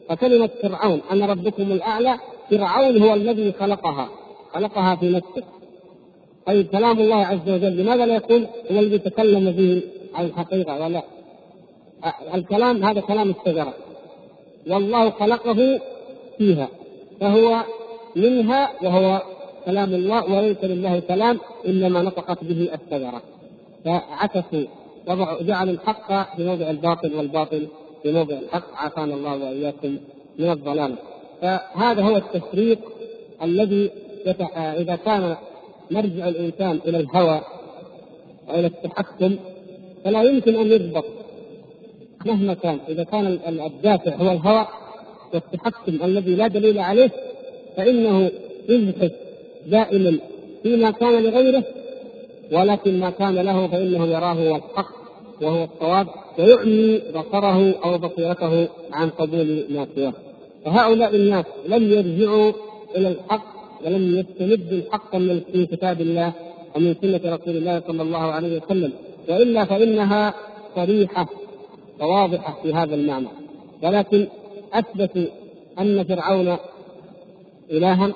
[0.08, 2.18] فكلمة فرعون أنا ربكم الأعلى
[2.50, 4.08] فرعون هو الذي خلقها.
[4.54, 5.42] خلقها في نفسه.
[6.46, 9.82] طيب كلام الله عز وجل لماذا لا يقول هو الذي تكلم به
[10.14, 11.02] عن الحقيقة ولا؟
[12.34, 13.74] الكلام هذا كلام الشجرة.
[14.70, 15.80] والله خلقه
[16.38, 16.68] فيها
[17.20, 17.64] فهو
[18.16, 19.22] منها وهو
[19.64, 23.22] كلام الله وليس لله كلام إنما نطقت به الشجرة.
[23.84, 24.66] فعكسوا
[25.06, 27.68] وضعوا جعلوا الحق في موضع الباطل والباطل.
[28.04, 29.96] في موضع الحق عافانا الله وإياكم
[30.38, 30.94] من الضلال
[31.42, 32.78] فهذا هو التفريق
[33.42, 33.90] الذي.
[34.56, 35.36] إذا كان
[35.90, 37.40] مرجع الإنسان إلى الهوى
[38.48, 39.36] وإلى التحكم
[40.04, 41.04] فلا يمكن أن يضبط
[42.26, 44.66] مهما كان إذا كان الدافع هو الهوى
[45.34, 47.10] والتحكم الذي لا دليل عليه
[47.76, 48.30] فإنه
[48.68, 49.12] يزحف
[49.66, 50.18] دائما
[50.62, 51.64] فيما كان لغيره
[52.52, 55.03] ولكن ما كان له فإنه يراه هو الحق
[55.42, 56.06] وهو الصواب
[56.38, 60.12] ويعمي بصره أو بصيرته عن قبول ما سواه
[60.66, 62.52] وهؤلاء الناس لم يرجعوا
[62.96, 63.44] إلى الحق
[63.84, 66.32] ولم يستمدوا الحق من كتاب الله
[66.76, 68.92] ومن سنة رسول الله صلى الله عليه وسلم.
[69.28, 70.34] وإلا فإنها
[70.76, 71.28] صريحة
[72.00, 73.28] وواضحة في هذا المعنى.
[73.82, 74.26] ولكن
[74.72, 75.26] أثبتوا
[75.78, 76.56] أن فرعون
[77.70, 78.12] الها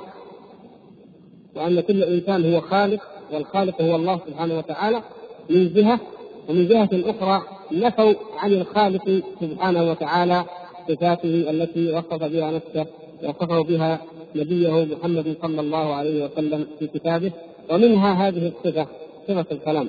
[1.57, 3.01] وأن كل إنسان هو خالق
[3.33, 5.03] والخالق هو الله سبحانه وتعالى
[5.51, 6.01] من جهة
[6.49, 7.43] ومن جهة أخرى
[7.73, 10.45] نفوا عن الخالق سبحانه وتعالى
[10.89, 12.87] صفاته التي وصف بها نفسه
[13.25, 14.01] وصفه بها
[14.37, 17.33] نبيه محمد صلى الله عليه وسلم في كتابه.
[17.71, 18.87] ومنها هذه الصفة
[19.29, 19.89] صفة الكلام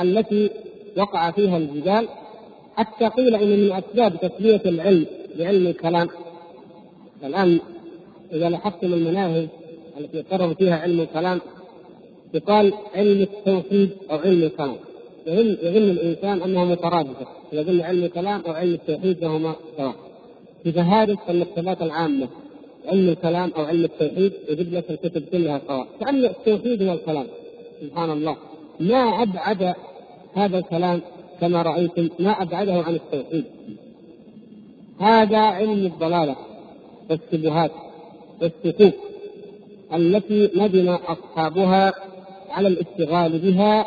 [0.00, 0.50] التي
[0.96, 2.08] وقع فيها الجدال
[2.76, 5.06] حتى قيل إن من أسباب تسميه العلم
[5.38, 6.08] بعلم الكلام.
[7.24, 7.60] الآن
[8.32, 9.48] إذا لاحظتم المناهج
[10.00, 11.40] التي يقرر فيها علم الكلام
[12.34, 14.76] يقال علم التوحيد أو علم الكلام.
[15.30, 19.94] يظن يظن الإنسان أنها مترادفه قلنا علم الكلام أو علم التوحيد فهما سواء.
[20.64, 22.28] فهارس المكتبات العامة
[22.88, 25.86] علم الكلام أو علم التوحيد يجيب لك الكتب كلها سواء.
[26.00, 27.26] كأن التوحيد هو الكلام.
[27.80, 28.36] سبحان الله.
[28.80, 29.74] ما أبعد
[30.34, 31.00] هذا الكلام
[31.40, 33.44] كما رأيتم ما أبعده عن التوحيد.
[35.00, 36.36] هذا علم الضلالة
[37.10, 37.70] والشبهات
[38.40, 38.94] والشكوك
[39.94, 41.94] التي ندم أصحابها
[42.50, 43.86] على الاشتغال بها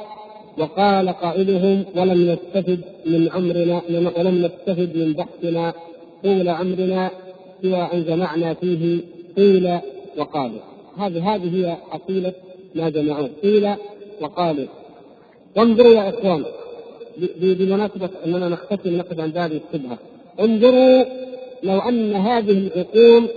[0.58, 3.82] وقال قائلهم ولم نستفد من عمرنا
[4.18, 5.74] ولم نستفد من بحثنا
[6.24, 7.12] طول عمرنا
[7.62, 9.00] سوى أن جمعنا فيه
[9.38, 9.80] قيل
[10.18, 10.60] وقالوا
[10.98, 12.34] هذه هذه هي حصيله
[12.76, 13.30] ما جمعوه.
[13.44, 13.76] قيل
[14.22, 14.66] وقالوا
[15.58, 16.46] وانظروا يا إخوان
[17.38, 19.98] بمناسبة أننا نختتم نقف عند هذه الشبهه
[20.40, 21.04] انظروا
[21.64, 23.28] لو أن هذه العقول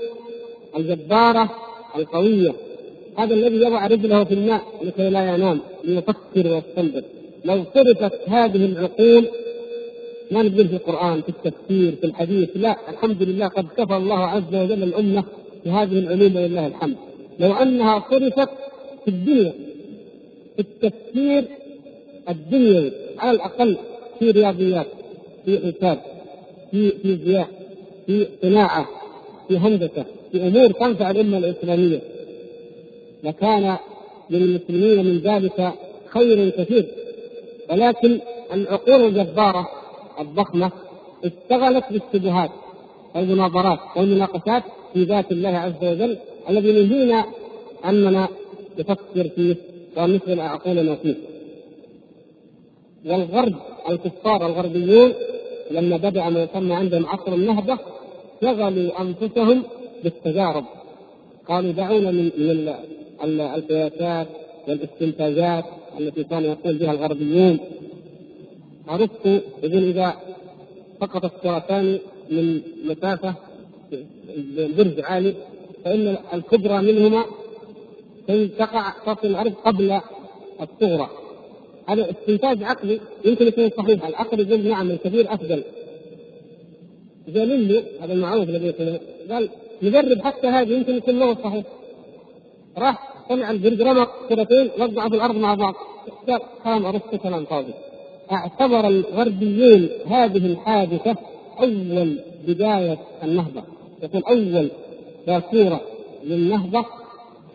[0.77, 1.51] الجبارة
[1.97, 2.53] القوية
[3.19, 5.61] هذا الذي يضع رجله في الماء لكي لا ينام.
[5.87, 7.05] ليفكر ويستنبط.
[7.45, 9.25] لو صرفت هذه العقول
[10.31, 12.49] ما نقول في القرآن في التفسير في الحديث.
[12.55, 15.25] لا الحمد لله قد كفى الله عز وجل الأمة
[15.65, 16.97] في هذه العلوم ولله الحمد.
[17.41, 18.49] لو أنها صرفت
[19.05, 19.53] في الدنيا
[20.57, 21.45] في التفسير
[22.29, 23.77] الدنيوي على الأقل
[24.19, 24.87] في رياضيات
[25.45, 25.99] في حساب
[26.71, 27.49] في فيزياء
[28.07, 28.89] في صناعة
[29.49, 32.01] في هندسة في أمور تنفع الأمة الإسلامية.
[33.25, 33.77] لكان
[34.31, 35.73] للمسلمين من ذلك
[36.09, 36.87] خير كثير.
[37.71, 38.21] ولكن
[38.53, 39.69] العقول الجبارة
[40.21, 40.71] الضخمة
[41.25, 42.51] اشتغلت بالشبهات
[43.15, 44.63] والمناظرات والمناقشات
[44.95, 46.19] في ذات الله عز وجل
[46.49, 47.25] الذي نهينا
[47.85, 48.29] أننا
[48.79, 49.57] نفكر فيه
[49.97, 51.15] ونشغل عقولنا فيه.
[53.07, 53.55] والغرب
[53.89, 55.13] الكفار الغربيون
[55.71, 57.79] لما بدأ ما يسمى عندهم عصر النهضة
[58.43, 59.63] شغلوا أنفسهم
[60.05, 60.65] بالتجارب.
[61.49, 62.31] قالوا دعونا من
[63.25, 64.27] القياسات
[64.69, 65.65] والاستنتاجات
[66.01, 67.59] التي كان يقول بها الغربيون.
[68.89, 69.27] عرفت
[69.63, 70.17] يقول إذا
[71.01, 71.99] سقط السرطان
[72.31, 73.35] من مسافة
[74.57, 75.35] برج عالي
[75.85, 77.25] فإن الكبرى منهما
[78.59, 80.01] تقع تصل الأرض قبل
[80.61, 81.11] الصغرى
[81.89, 84.07] هذا استنتاج عقلي يمكن يكون صحيح.
[84.07, 85.63] العقل يقول نعم الكبير أفضل.
[87.29, 88.71] جاليليو هذا المعروف الذي
[89.31, 89.49] قال
[89.83, 91.65] نجرب حتى هذا يمكن يكون له صحيح.
[92.79, 95.75] راح طلع البرج رمى كرتين وقعوا في الأرض مع بعض.
[96.65, 97.75] كلام ارسطو كلام فاضي
[98.33, 101.17] اعتبر الغربيون هذه الحادثة
[101.61, 103.63] أول بداية النهضة.
[104.03, 104.71] يقول أول
[105.27, 105.81] باكوره
[106.25, 106.85] للنهضة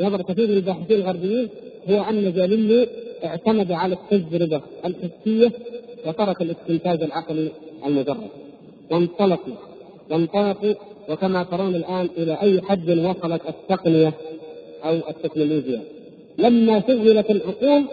[0.02, 1.50] نظر كثير من الباحثين الغربيين
[1.90, 2.88] هو أن جاليليو
[3.26, 5.52] اعتمد على التجربه الحسية
[6.06, 7.52] وترك الاستنتاج العقلي
[7.86, 8.30] المجرد.
[8.92, 9.54] وانطلقوا
[10.12, 10.74] وانطلقوا
[11.10, 14.14] وكما ترون الآن إلى أي حد وصلت التقنية
[14.84, 15.82] أو التكنولوجيا.
[16.38, 17.84] لما شغلت العقول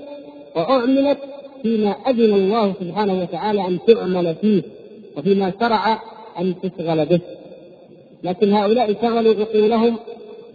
[0.56, 1.18] وأعملت
[1.62, 4.62] فيما أذن الله سبحانه وتعالى أن تعمل فيه
[5.16, 6.02] وفيما شرع
[6.40, 7.20] أن تشغل به.
[8.24, 9.96] لكن هؤلاء شغلوا عقولهم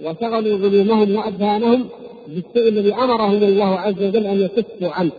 [0.04, 1.86] وشغلوا علومهم وأذهانهم
[2.28, 5.12] بالشيء الذي أمرهم الله عز وجل أن يكفوا عنه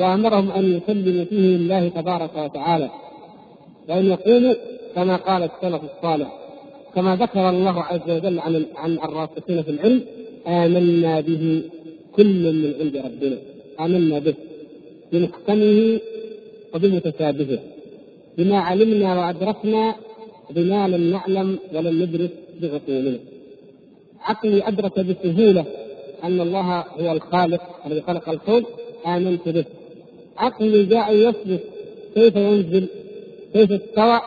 [0.00, 2.90] وأمرهم أن يسلموا فيه لله تبارك وتعالى.
[3.88, 4.54] وان يقولوا
[4.94, 6.40] كما قال السلف الصالح
[6.94, 10.02] كما ذكر الله عز وجل عن عن الراسخين في العلم
[10.46, 11.62] آمنا به
[12.16, 13.38] كل من عند ربنا.
[13.80, 14.34] آمنا به
[15.12, 16.00] بمحكمه
[16.74, 17.58] وبمتشابهه.
[18.38, 19.94] بما علمنا وأدركنا
[20.54, 22.30] بما لم نعلم ولم ندرك
[22.60, 23.18] بعقولنا
[24.20, 25.64] عقلي أدرك بسهولة
[26.24, 28.64] أن الله هو الخالق الذي خلق الكون
[29.06, 29.64] آمنت به.
[30.36, 31.60] عقلي جاء يثبت
[32.14, 32.86] كيف ينزل؟
[33.52, 34.20] كيف استوى؟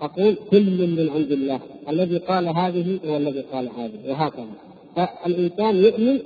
[0.00, 1.60] أقول كل من عند الله.
[1.88, 3.98] الذي قال هذه هو الذي قال هذه.
[4.08, 4.65] وهكذا.
[4.96, 6.18] فالإنسان يؤمن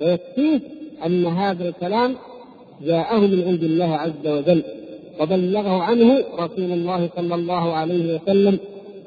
[0.00, 0.60] ويكفيه
[1.06, 2.16] أن هذا الكلام
[2.82, 4.62] جاءه من عند الله عز وجل
[5.20, 8.58] وبلغه عنه رسول الله صلى الله عليه وسلم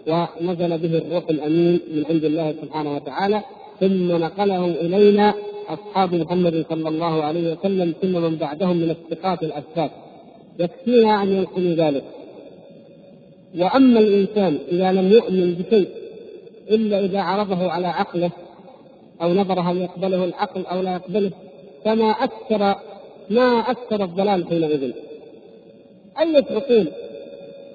[0.08, 3.42] ونزل به الروح الأمين من عند الله سبحانه وتعالى
[3.80, 5.34] ثم نقله إلينا
[5.68, 9.92] أصحاب محمد صلى الله عليه وسلم ثم من بعدهم من الثقات الاثبات
[10.60, 12.04] يكفينا أن ينقلوا ذلك.
[13.60, 15.88] وأما الإنسان إذا لم يؤمن بشيء
[16.72, 18.32] إلا إذا عرضه على عقله
[19.22, 21.32] أو نظر هل يقبله العقل أو لا يقبله
[21.86, 22.76] فما أكثر
[23.30, 24.92] ما أكثر الضلال حينئذ.
[26.20, 26.88] اية عقول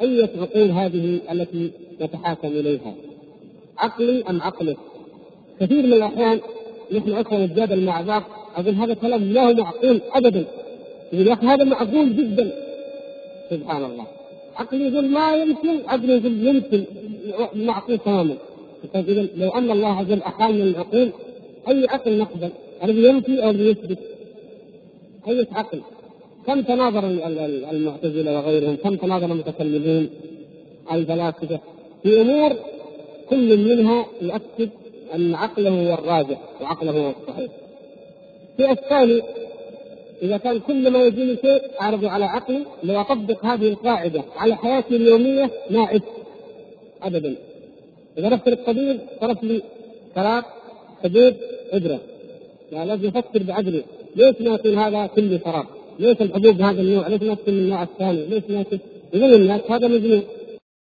[0.03, 1.70] أية عقول هذه التي
[2.01, 2.95] نتحاكم إليها؟
[3.78, 4.76] عقلي أم عقلك
[5.61, 6.40] كثير من الأحيان
[6.92, 8.22] نحن أخوة نتجادل مع بعض
[8.57, 10.45] أقول هذا كلام لا هو معقول أبدا.
[11.12, 12.53] يقول هذا معقول جدا.
[13.51, 14.07] سبحان الله.
[14.57, 16.84] عقلي يقول ما يمكن عقلي يقول يمكن
[17.55, 18.36] معقول تماما.
[18.95, 21.11] طيب إذا لو أن الله عز وجل أحال من العقول
[21.69, 22.51] أي عقل نقبل
[22.85, 23.99] الذي ينفي أو الذي يثبت.
[25.29, 25.81] أي عقل؟
[26.47, 27.05] كم تناظر
[27.71, 30.11] المعتزلة وغيرهم؟ كم تناظر المتكلمين؟
[30.93, 31.61] الفلاسفة.
[32.03, 32.57] في أمور
[33.31, 34.71] كل منها يؤكد
[35.15, 37.51] أن عقله هو الراجح وعقله هو الصحيح.
[38.57, 39.23] في الثاني
[40.23, 44.97] إذا كان كل ما يجيني شيء اعرضه على عقلي لو اطبق هذه القاعدة على حياتي
[44.97, 46.03] اليومية ما عدت
[47.03, 47.35] ابدا.
[48.19, 49.62] إذا رحت للطبيب صرف لي
[50.15, 50.45] شراب
[51.05, 51.35] حدود
[51.73, 52.01] ابره.
[52.73, 53.83] يعني لازم أفكر بعقلي
[54.17, 55.67] ليش يكون هذا كله شراب؟
[55.99, 58.65] ليس الحبوب بهذا النوع؟ ليش تكون من النوع الثاني؟ ليش ما
[59.15, 60.23] يقول الناس هذا مجنون